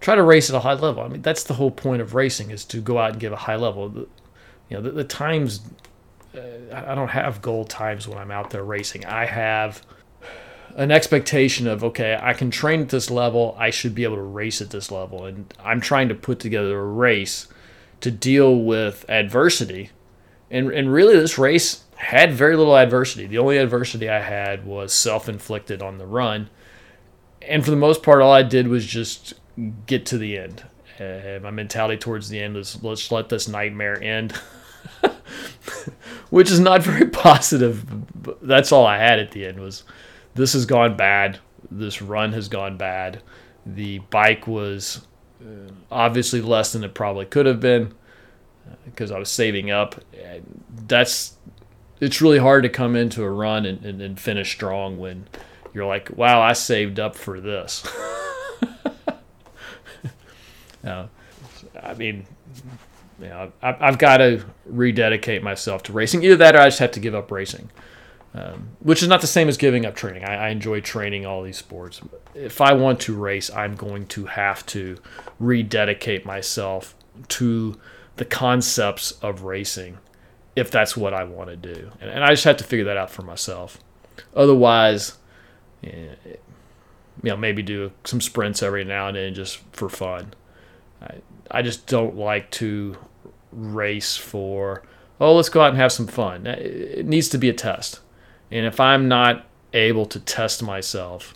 try 0.00 0.14
to 0.14 0.22
race 0.22 0.48
at 0.48 0.56
a 0.56 0.60
high 0.60 0.74
level. 0.74 1.02
I 1.02 1.08
mean, 1.08 1.22
that's 1.22 1.44
the 1.44 1.54
whole 1.54 1.70
point 1.70 2.00
of 2.00 2.14
racing 2.14 2.50
is 2.50 2.64
to 2.66 2.80
go 2.80 2.98
out 2.98 3.12
and 3.12 3.20
give 3.20 3.32
a 3.32 3.36
high 3.36 3.56
level. 3.56 3.88
The, 3.88 4.08
you 4.68 4.76
know, 4.76 4.82
the, 4.82 4.90
the 4.90 5.04
times 5.04 5.60
uh, 6.34 6.40
I 6.72 6.94
don't 6.94 7.08
have 7.08 7.42
goal 7.42 7.64
times 7.64 8.06
when 8.06 8.18
I'm 8.18 8.30
out 8.30 8.50
there 8.50 8.64
racing. 8.64 9.04
I 9.04 9.26
have 9.26 9.82
an 10.76 10.90
expectation 10.90 11.66
of 11.66 11.82
okay, 11.82 12.18
I 12.20 12.32
can 12.32 12.50
train 12.50 12.82
at 12.82 12.88
this 12.90 13.10
level. 13.10 13.56
I 13.58 13.70
should 13.70 13.94
be 13.94 14.04
able 14.04 14.16
to 14.16 14.22
race 14.22 14.62
at 14.62 14.70
this 14.70 14.90
level, 14.90 15.24
and 15.24 15.52
I'm 15.62 15.80
trying 15.80 16.08
to 16.08 16.14
put 16.14 16.38
together 16.38 16.78
a 16.78 16.84
race 16.84 17.48
to 18.00 18.10
deal 18.10 18.56
with 18.56 19.04
adversity. 19.08 19.90
And 20.50 20.70
and 20.72 20.92
really, 20.92 21.16
this 21.16 21.38
race 21.38 21.84
had 21.96 22.32
very 22.32 22.56
little 22.56 22.76
adversity. 22.76 23.26
The 23.26 23.38
only 23.38 23.58
adversity 23.58 24.08
I 24.08 24.20
had 24.20 24.64
was 24.66 24.92
self 24.92 25.28
inflicted 25.28 25.82
on 25.82 25.98
the 25.98 26.06
run. 26.06 26.50
And 27.42 27.64
for 27.64 27.70
the 27.70 27.76
most 27.76 28.02
part, 28.02 28.22
all 28.22 28.32
I 28.32 28.42
did 28.42 28.68
was 28.68 28.86
just 28.86 29.34
get 29.86 30.06
to 30.06 30.18
the 30.18 30.38
end. 30.38 30.64
Uh, 30.98 31.38
my 31.42 31.50
mentality 31.50 31.96
towards 31.96 32.28
the 32.28 32.40
end 32.40 32.54
was 32.54 32.82
let's 32.82 33.10
let 33.10 33.28
this 33.28 33.48
nightmare 33.48 34.02
end, 34.02 34.32
which 36.30 36.50
is 36.50 36.60
not 36.60 36.82
very 36.82 37.06
positive. 37.10 37.84
That's 38.42 38.72
all 38.72 38.86
I 38.86 38.98
had 38.98 39.18
at 39.18 39.30
the 39.30 39.46
end 39.46 39.60
was 39.60 39.84
this 40.34 40.52
has 40.52 40.66
gone 40.66 40.96
bad. 40.96 41.38
This 41.70 42.02
run 42.02 42.32
has 42.32 42.48
gone 42.48 42.76
bad. 42.76 43.22
The 43.64 44.00
bike 44.10 44.46
was 44.46 45.06
uh, 45.42 45.70
obviously 45.90 46.40
less 46.40 46.72
than 46.72 46.84
it 46.84 46.94
probably 46.94 47.26
could 47.26 47.46
have 47.46 47.60
been 47.60 47.94
because 48.84 49.10
I 49.10 49.18
was 49.18 49.30
saving 49.30 49.70
up. 49.70 50.00
That's 50.86 51.36
it's 52.00 52.20
really 52.20 52.38
hard 52.38 52.62
to 52.62 52.68
come 52.68 52.96
into 52.96 53.22
a 53.22 53.30
run 53.30 53.66
and, 53.66 53.84
and, 53.84 54.00
and 54.00 54.18
finish 54.18 54.52
strong 54.52 54.98
when 54.98 55.28
you're 55.74 55.86
like, 55.86 56.10
wow, 56.16 56.40
I 56.40 56.54
saved 56.54 56.98
up 56.98 57.14
for 57.14 57.40
this. 57.40 57.86
Uh, 60.82 61.06
I 61.82 61.94
mean, 61.94 62.26
you 63.20 63.28
know, 63.28 63.52
I, 63.62 63.76
I've 63.80 63.98
got 63.98 64.18
to 64.18 64.44
rededicate 64.64 65.42
myself 65.42 65.82
to 65.84 65.92
racing. 65.92 66.22
Either 66.22 66.36
that, 66.36 66.56
or 66.56 66.60
I 66.60 66.68
just 66.68 66.78
have 66.78 66.92
to 66.92 67.00
give 67.00 67.14
up 67.14 67.30
racing, 67.30 67.70
um, 68.34 68.70
which 68.80 69.02
is 69.02 69.08
not 69.08 69.20
the 69.20 69.26
same 69.26 69.48
as 69.48 69.56
giving 69.56 69.84
up 69.84 69.94
training. 69.94 70.24
I, 70.24 70.46
I 70.46 70.48
enjoy 70.48 70.80
training 70.80 71.26
all 71.26 71.42
these 71.42 71.58
sports. 71.58 72.00
If 72.34 72.60
I 72.60 72.72
want 72.72 73.00
to 73.00 73.14
race, 73.14 73.50
I'm 73.50 73.74
going 73.76 74.06
to 74.06 74.26
have 74.26 74.64
to 74.66 74.96
rededicate 75.38 76.24
myself 76.24 76.94
to 77.28 77.78
the 78.16 78.24
concepts 78.24 79.12
of 79.22 79.42
racing 79.42 79.98
if 80.56 80.70
that's 80.70 80.96
what 80.96 81.14
I 81.14 81.24
want 81.24 81.50
to 81.50 81.56
do. 81.56 81.90
And, 82.00 82.10
and 82.10 82.24
I 82.24 82.30
just 82.30 82.44
have 82.44 82.56
to 82.58 82.64
figure 82.64 82.84
that 82.86 82.96
out 82.96 83.10
for 83.10 83.22
myself. 83.22 83.78
Otherwise, 84.34 85.16
you 85.82 86.10
know, 87.22 87.36
maybe 87.36 87.62
do 87.62 87.92
some 88.04 88.20
sprints 88.20 88.62
every 88.62 88.84
now 88.84 89.08
and 89.08 89.16
then 89.16 89.34
just 89.34 89.58
for 89.72 89.88
fun. 89.88 90.34
I, 91.02 91.16
I 91.50 91.62
just 91.62 91.86
don't 91.86 92.16
like 92.16 92.50
to 92.52 92.96
race 93.52 94.16
for, 94.16 94.82
oh, 95.20 95.34
let's 95.34 95.48
go 95.48 95.62
out 95.62 95.70
and 95.70 95.78
have 95.78 95.92
some 95.92 96.06
fun. 96.06 96.46
It 96.46 97.06
needs 97.06 97.28
to 97.30 97.38
be 97.38 97.48
a 97.48 97.54
test. 97.54 98.00
And 98.50 98.66
if 98.66 98.80
I'm 98.80 99.08
not 99.08 99.46
able 99.72 100.06
to 100.06 100.20
test 100.20 100.62
myself, 100.62 101.34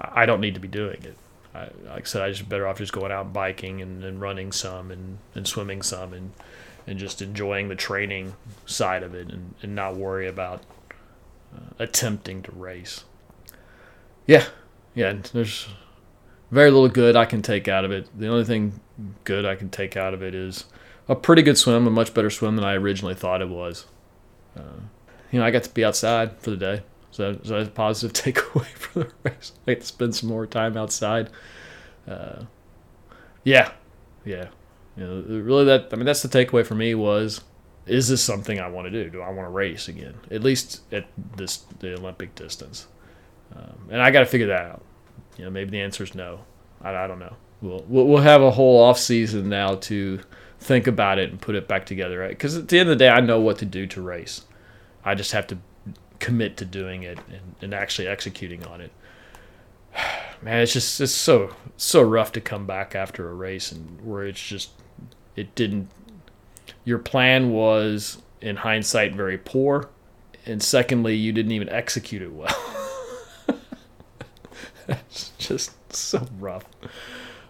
I 0.00 0.26
don't 0.26 0.40
need 0.40 0.54
to 0.54 0.60
be 0.60 0.68
doing 0.68 1.02
it. 1.02 1.16
I, 1.56 1.70
like 1.88 2.02
I 2.02 2.04
said, 2.04 2.22
I 2.22 2.30
just 2.30 2.48
better 2.48 2.66
off 2.66 2.78
just 2.78 2.92
going 2.92 3.12
out 3.12 3.32
biking 3.32 3.80
and, 3.80 4.04
and 4.04 4.20
running 4.20 4.52
some 4.52 4.90
and, 4.90 5.18
and 5.34 5.46
swimming 5.46 5.82
some 5.82 6.12
and, 6.12 6.32
and 6.86 6.98
just 6.98 7.22
enjoying 7.22 7.68
the 7.68 7.74
training 7.74 8.34
side 8.66 9.02
of 9.02 9.14
it 9.14 9.30
and, 9.30 9.54
and 9.62 9.74
not 9.74 9.96
worry 9.96 10.28
about 10.28 10.62
uh, 11.54 11.60
attempting 11.78 12.42
to 12.42 12.52
race. 12.52 13.04
Yeah, 14.26 14.44
yeah, 14.94 15.14
there's 15.32 15.68
very 16.50 16.70
little 16.70 16.88
good 16.88 17.16
I 17.16 17.24
can 17.24 17.42
take 17.42 17.68
out 17.68 17.84
of 17.84 17.90
it. 17.90 18.08
The 18.18 18.28
only 18.28 18.44
thing 18.44 18.80
good 19.24 19.44
I 19.44 19.56
can 19.56 19.68
take 19.68 19.96
out 19.96 20.14
of 20.14 20.22
it 20.22 20.34
is 20.34 20.64
a 21.08 21.14
pretty 21.14 21.42
good 21.42 21.58
swim, 21.58 21.86
a 21.86 21.90
much 21.90 22.14
better 22.14 22.30
swim 22.30 22.56
than 22.56 22.64
I 22.64 22.74
originally 22.74 23.14
thought 23.14 23.42
it 23.42 23.48
was. 23.48 23.86
Uh, 24.56 24.80
you 25.30 25.38
know, 25.38 25.46
I 25.46 25.50
got 25.50 25.64
to 25.64 25.70
be 25.70 25.84
outside 25.84 26.38
for 26.40 26.50
the 26.50 26.56
day. 26.56 26.82
So 27.16 27.32
so 27.44 27.54
that's 27.54 27.68
a 27.68 27.72
positive 27.72 28.12
takeaway 28.34 28.66
for 28.66 29.04
the 29.04 29.10
race. 29.22 29.52
I 29.66 29.72
get 29.72 29.80
to 29.80 29.86
spend 29.86 30.14
some 30.14 30.28
more 30.28 30.46
time 30.46 30.76
outside. 30.76 31.30
Uh, 32.06 32.42
yeah, 33.42 33.72
yeah. 34.26 34.48
You 34.98 35.06
know, 35.06 35.40
really, 35.40 35.64
that 35.64 35.88
I 35.92 35.96
mean, 35.96 36.04
that's 36.04 36.20
the 36.20 36.28
takeaway 36.28 36.66
for 36.66 36.74
me 36.74 36.94
was: 36.94 37.42
is 37.86 38.08
this 38.08 38.22
something 38.22 38.60
I 38.60 38.68
want 38.68 38.86
to 38.86 38.90
do? 38.90 39.08
Do 39.08 39.22
I 39.22 39.30
want 39.30 39.46
to 39.46 39.50
race 39.50 39.88
again? 39.88 40.12
At 40.30 40.42
least 40.42 40.82
at 40.92 41.06
this 41.36 41.64
the 41.78 41.94
Olympic 41.94 42.34
distance. 42.34 42.86
Um, 43.54 43.88
and 43.90 44.02
I 44.02 44.10
got 44.10 44.20
to 44.20 44.26
figure 44.26 44.48
that 44.48 44.66
out. 44.66 44.84
You 45.38 45.44
know, 45.44 45.50
maybe 45.50 45.70
the 45.70 45.80
answer 45.80 46.04
is 46.04 46.14
no. 46.14 46.40
I, 46.82 46.94
I 46.94 47.06
don't 47.06 47.18
know. 47.18 47.34
We'll, 47.62 47.82
we'll 47.88 48.22
have 48.22 48.42
a 48.42 48.50
whole 48.50 48.82
off 48.82 48.98
season 48.98 49.48
now 49.48 49.76
to 49.76 50.20
think 50.60 50.86
about 50.86 51.18
it 51.18 51.30
and 51.30 51.40
put 51.40 51.54
it 51.54 51.66
back 51.66 51.86
together, 51.86 52.18
right? 52.18 52.28
Because 52.28 52.58
at 52.58 52.68
the 52.68 52.78
end 52.78 52.90
of 52.90 52.98
the 52.98 53.04
day, 53.04 53.08
I 53.08 53.20
know 53.20 53.40
what 53.40 53.56
to 53.58 53.64
do 53.64 53.86
to 53.86 54.02
race. 54.02 54.42
I 55.02 55.14
just 55.14 55.32
have 55.32 55.46
to 55.46 55.58
commit 56.18 56.56
to 56.58 56.64
doing 56.64 57.02
it 57.02 57.18
and, 57.28 57.54
and 57.60 57.74
actually 57.74 58.08
executing 58.08 58.64
on 58.64 58.80
it. 58.80 58.92
Man, 60.42 60.60
it's 60.60 60.72
just 60.72 61.00
it's 61.00 61.12
so 61.12 61.54
so 61.76 62.02
rough 62.02 62.32
to 62.32 62.40
come 62.40 62.66
back 62.66 62.94
after 62.94 63.28
a 63.28 63.34
race 63.34 63.72
and 63.72 64.00
where 64.04 64.26
it's 64.26 64.44
just 64.44 64.70
it 65.34 65.54
didn't. 65.54 65.88
Your 66.84 66.98
plan 66.98 67.50
was, 67.50 68.22
in 68.40 68.56
hindsight, 68.56 69.14
very 69.14 69.38
poor, 69.38 69.88
and 70.44 70.62
secondly, 70.62 71.14
you 71.14 71.32
didn't 71.32 71.52
even 71.52 71.68
execute 71.68 72.22
it 72.22 72.32
well. 72.32 72.54
It's 74.88 75.30
just 75.38 75.92
so 75.92 76.26
rough. 76.38 76.64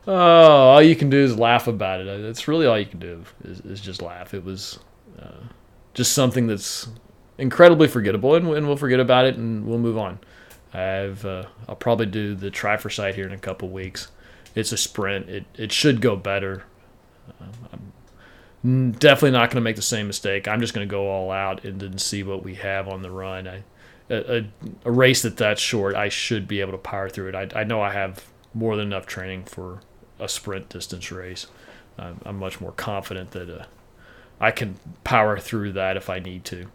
Oh, 0.06 0.14
all 0.14 0.82
you 0.82 0.94
can 0.94 1.10
do 1.10 1.18
is 1.18 1.38
laugh 1.38 1.66
about 1.66 2.00
it. 2.00 2.22
That's 2.22 2.46
really 2.48 2.66
all 2.66 2.78
you 2.78 2.86
can 2.86 3.00
do 3.00 3.24
is, 3.44 3.60
is 3.60 3.80
just 3.80 4.00
laugh. 4.02 4.34
It 4.34 4.44
was 4.44 4.78
uh, 5.20 5.44
just 5.94 6.12
something 6.12 6.46
that's 6.46 6.88
incredibly 7.38 7.88
forgettable, 7.88 8.34
and, 8.34 8.46
and, 8.48 8.66
we'll 8.66 8.76
forget 8.76 9.00
about 9.00 9.26
it 9.26 9.36
and 9.36 9.66
we'll 9.66 9.78
move 9.78 9.98
on. 9.98 10.18
I've 10.72 11.24
uh, 11.24 11.44
I'll 11.68 11.76
probably 11.76 12.06
do 12.06 12.34
the 12.34 12.50
try 12.50 12.76
for 12.76 12.90
sight 12.90 13.14
here 13.14 13.26
in 13.26 13.32
a 13.32 13.38
couple 13.38 13.68
weeks. 13.68 14.08
It's 14.54 14.72
a 14.72 14.76
sprint. 14.76 15.28
It 15.28 15.44
it 15.54 15.72
should 15.72 16.00
go 16.00 16.16
better. 16.16 16.64
Uh, 17.40 17.76
I'm 18.66 18.92
definitely 18.92 19.30
not 19.30 19.50
going 19.50 19.56
to 19.56 19.60
make 19.60 19.76
the 19.76 19.82
same 19.82 20.08
mistake. 20.08 20.48
I'm 20.48 20.60
just 20.60 20.74
going 20.74 20.86
to 20.86 20.90
go 20.90 21.08
all 21.08 21.30
out 21.30 21.64
and 21.64 21.80
then 21.80 21.98
see 21.98 22.24
what 22.24 22.42
we 22.42 22.54
have 22.56 22.88
on 22.88 23.02
the 23.02 23.10
run. 23.10 23.62
A, 24.10 24.46
race 24.84 25.22
that 25.22 25.36
that's 25.36 25.60
short, 25.60 25.94
I 25.94 26.08
should 26.08 26.48
be 26.48 26.60
able 26.60 26.72
to 26.72 26.78
power 26.78 27.08
through 27.08 27.28
it. 27.28 27.34
I, 27.34 27.60
I 27.60 27.64
know 27.64 27.80
I 27.80 27.92
have 27.92 28.24
more 28.54 28.76
than 28.76 28.86
enough 28.86 29.06
training 29.06 29.44
for 29.44 29.80
a 30.18 30.28
sprint 30.28 30.68
distance 30.68 31.12
race. 31.12 31.46
I'm, 31.96 32.20
I'm 32.24 32.38
much 32.38 32.60
more 32.60 32.72
confident 32.72 33.30
that 33.32 33.48
uh, 33.48 33.64
I 34.40 34.50
can 34.50 34.76
power 35.04 35.38
through 35.38 35.72
that 35.72 35.96
if 35.96 36.10
I 36.10 36.18
need 36.18 36.44
to. 36.46 36.66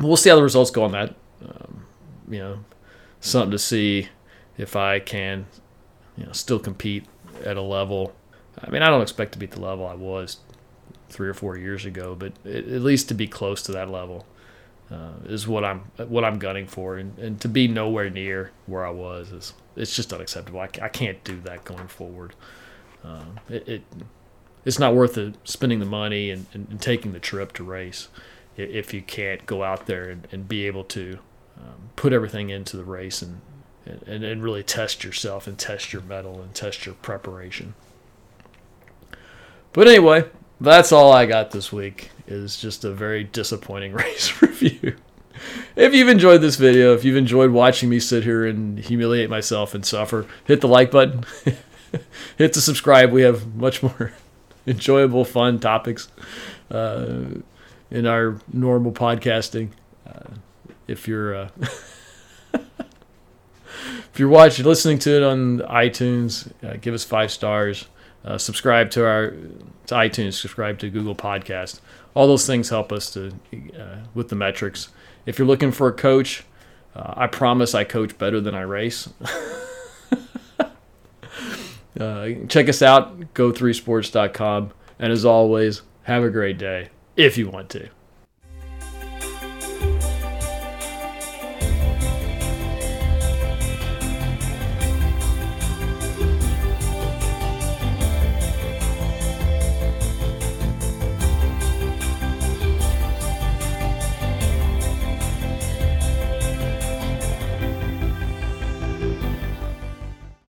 We'll 0.00 0.16
see 0.16 0.30
how 0.30 0.36
the 0.36 0.42
results 0.42 0.70
go 0.70 0.84
on 0.84 0.92
that. 0.92 1.14
Um, 1.44 1.86
you 2.28 2.38
know, 2.38 2.64
something 3.20 3.50
to 3.50 3.58
see 3.58 4.08
if 4.56 4.76
I 4.76 4.98
can, 4.98 5.46
you 6.16 6.26
know, 6.26 6.32
still 6.32 6.58
compete 6.58 7.04
at 7.44 7.56
a 7.56 7.62
level. 7.62 8.14
I 8.62 8.70
mean, 8.70 8.82
I 8.82 8.88
don't 8.88 9.02
expect 9.02 9.32
to 9.32 9.38
beat 9.38 9.52
the 9.52 9.60
level 9.60 9.86
I 9.86 9.94
was 9.94 10.38
three 11.08 11.28
or 11.28 11.34
four 11.34 11.56
years 11.56 11.84
ago, 11.84 12.14
but 12.14 12.32
at 12.46 12.66
least 12.66 13.08
to 13.08 13.14
be 13.14 13.26
close 13.26 13.62
to 13.64 13.72
that 13.72 13.90
level 13.90 14.26
uh, 14.90 15.12
is 15.26 15.46
what 15.46 15.64
I'm 15.64 15.80
what 16.08 16.24
I'm 16.24 16.38
gunning 16.38 16.66
for, 16.66 16.96
and, 16.96 17.18
and 17.18 17.40
to 17.40 17.48
be 17.48 17.68
nowhere 17.68 18.10
near 18.10 18.50
where 18.66 18.84
I 18.84 18.90
was 18.90 19.30
is 19.30 19.54
it's 19.76 19.94
just 19.94 20.12
unacceptable. 20.12 20.60
I, 20.60 20.68
I 20.82 20.88
can't 20.88 21.22
do 21.24 21.40
that 21.42 21.64
going 21.64 21.88
forward. 21.88 22.34
Um, 23.04 23.40
it, 23.48 23.68
it, 23.68 23.82
it's 24.64 24.78
not 24.78 24.94
worth 24.94 25.16
it 25.16 25.36
spending 25.44 25.78
the 25.78 25.86
money 25.86 26.30
and, 26.30 26.46
and, 26.52 26.68
and, 26.68 26.82
taking 26.82 27.12
the 27.12 27.18
trip 27.18 27.54
to 27.54 27.64
race 27.64 28.08
if 28.62 28.94
you 28.94 29.02
can't 29.02 29.46
go 29.46 29.62
out 29.62 29.86
there 29.86 30.08
and, 30.08 30.28
and 30.32 30.48
be 30.48 30.66
able 30.66 30.84
to 30.84 31.18
um, 31.58 31.90
put 31.96 32.12
everything 32.12 32.50
into 32.50 32.76
the 32.76 32.84
race 32.84 33.22
and, 33.22 33.40
and 34.06 34.24
and 34.24 34.42
really 34.42 34.62
test 34.62 35.04
yourself 35.04 35.46
and 35.46 35.58
test 35.58 35.92
your 35.92 36.02
mettle 36.02 36.40
and 36.40 36.54
test 36.54 36.86
your 36.86 36.94
preparation. 36.96 37.74
But 39.72 39.88
anyway, 39.88 40.24
that's 40.60 40.92
all 40.92 41.12
I 41.12 41.26
got 41.26 41.52
this 41.52 41.72
week 41.72 42.10
is 42.26 42.56
just 42.56 42.84
a 42.84 42.90
very 42.90 43.24
disappointing 43.24 43.92
race 43.94 44.40
review. 44.42 44.96
If 45.76 45.94
you've 45.94 46.08
enjoyed 46.08 46.42
this 46.42 46.56
video, 46.56 46.94
if 46.94 47.04
you've 47.04 47.16
enjoyed 47.16 47.50
watching 47.50 47.88
me 47.88 47.98
sit 48.00 48.24
here 48.24 48.44
and 48.46 48.78
humiliate 48.78 49.30
myself 49.30 49.74
and 49.74 49.84
suffer, 49.86 50.26
hit 50.44 50.60
the 50.60 50.68
like 50.68 50.90
button, 50.90 51.24
hit 52.36 52.52
the 52.52 52.60
subscribe. 52.60 53.10
We 53.10 53.22
have 53.22 53.54
much 53.54 53.82
more 53.82 54.12
enjoyable, 54.66 55.24
fun 55.24 55.58
topics 55.58 56.08
uh, 56.70 57.24
in 57.90 58.06
our 58.06 58.38
normal 58.52 58.92
podcasting. 58.92 59.70
Uh, 60.06 60.34
if 60.86 61.08
you're 61.08 61.34
uh, 61.34 61.48
if 62.52 64.18
you're 64.18 64.28
watching, 64.28 64.64
listening 64.64 64.98
to 65.00 65.16
it 65.16 65.22
on 65.22 65.58
iTunes, 65.60 66.50
uh, 66.64 66.76
give 66.80 66.94
us 66.94 67.04
five 67.04 67.30
stars. 67.30 67.86
Uh, 68.24 68.36
subscribe 68.36 68.90
to 68.90 69.06
our 69.06 69.30
to 69.86 69.94
iTunes, 69.94 70.34
subscribe 70.34 70.78
to 70.78 70.90
Google 70.90 71.14
Podcast. 71.14 71.80
All 72.14 72.26
those 72.26 72.46
things 72.46 72.68
help 72.68 72.92
us 72.92 73.10
to 73.12 73.32
uh, 73.78 74.00
with 74.14 74.28
the 74.28 74.36
metrics. 74.36 74.88
If 75.26 75.38
you're 75.38 75.48
looking 75.48 75.72
for 75.72 75.88
a 75.88 75.92
coach, 75.92 76.44
uh, 76.94 77.14
I 77.16 77.26
promise 77.26 77.74
I 77.74 77.84
coach 77.84 78.16
better 78.18 78.40
than 78.40 78.54
I 78.54 78.62
race. 78.62 79.08
Check 82.48 82.68
us 82.68 82.80
out, 82.82 83.20
go3sports.com. 83.34 84.72
And 84.98 85.12
as 85.12 85.24
always, 85.24 85.82
have 86.04 86.22
a 86.22 86.30
great 86.30 86.56
day 86.56 86.88
if 87.16 87.36
you 87.36 87.48
want 87.48 87.70
to. 87.70 87.88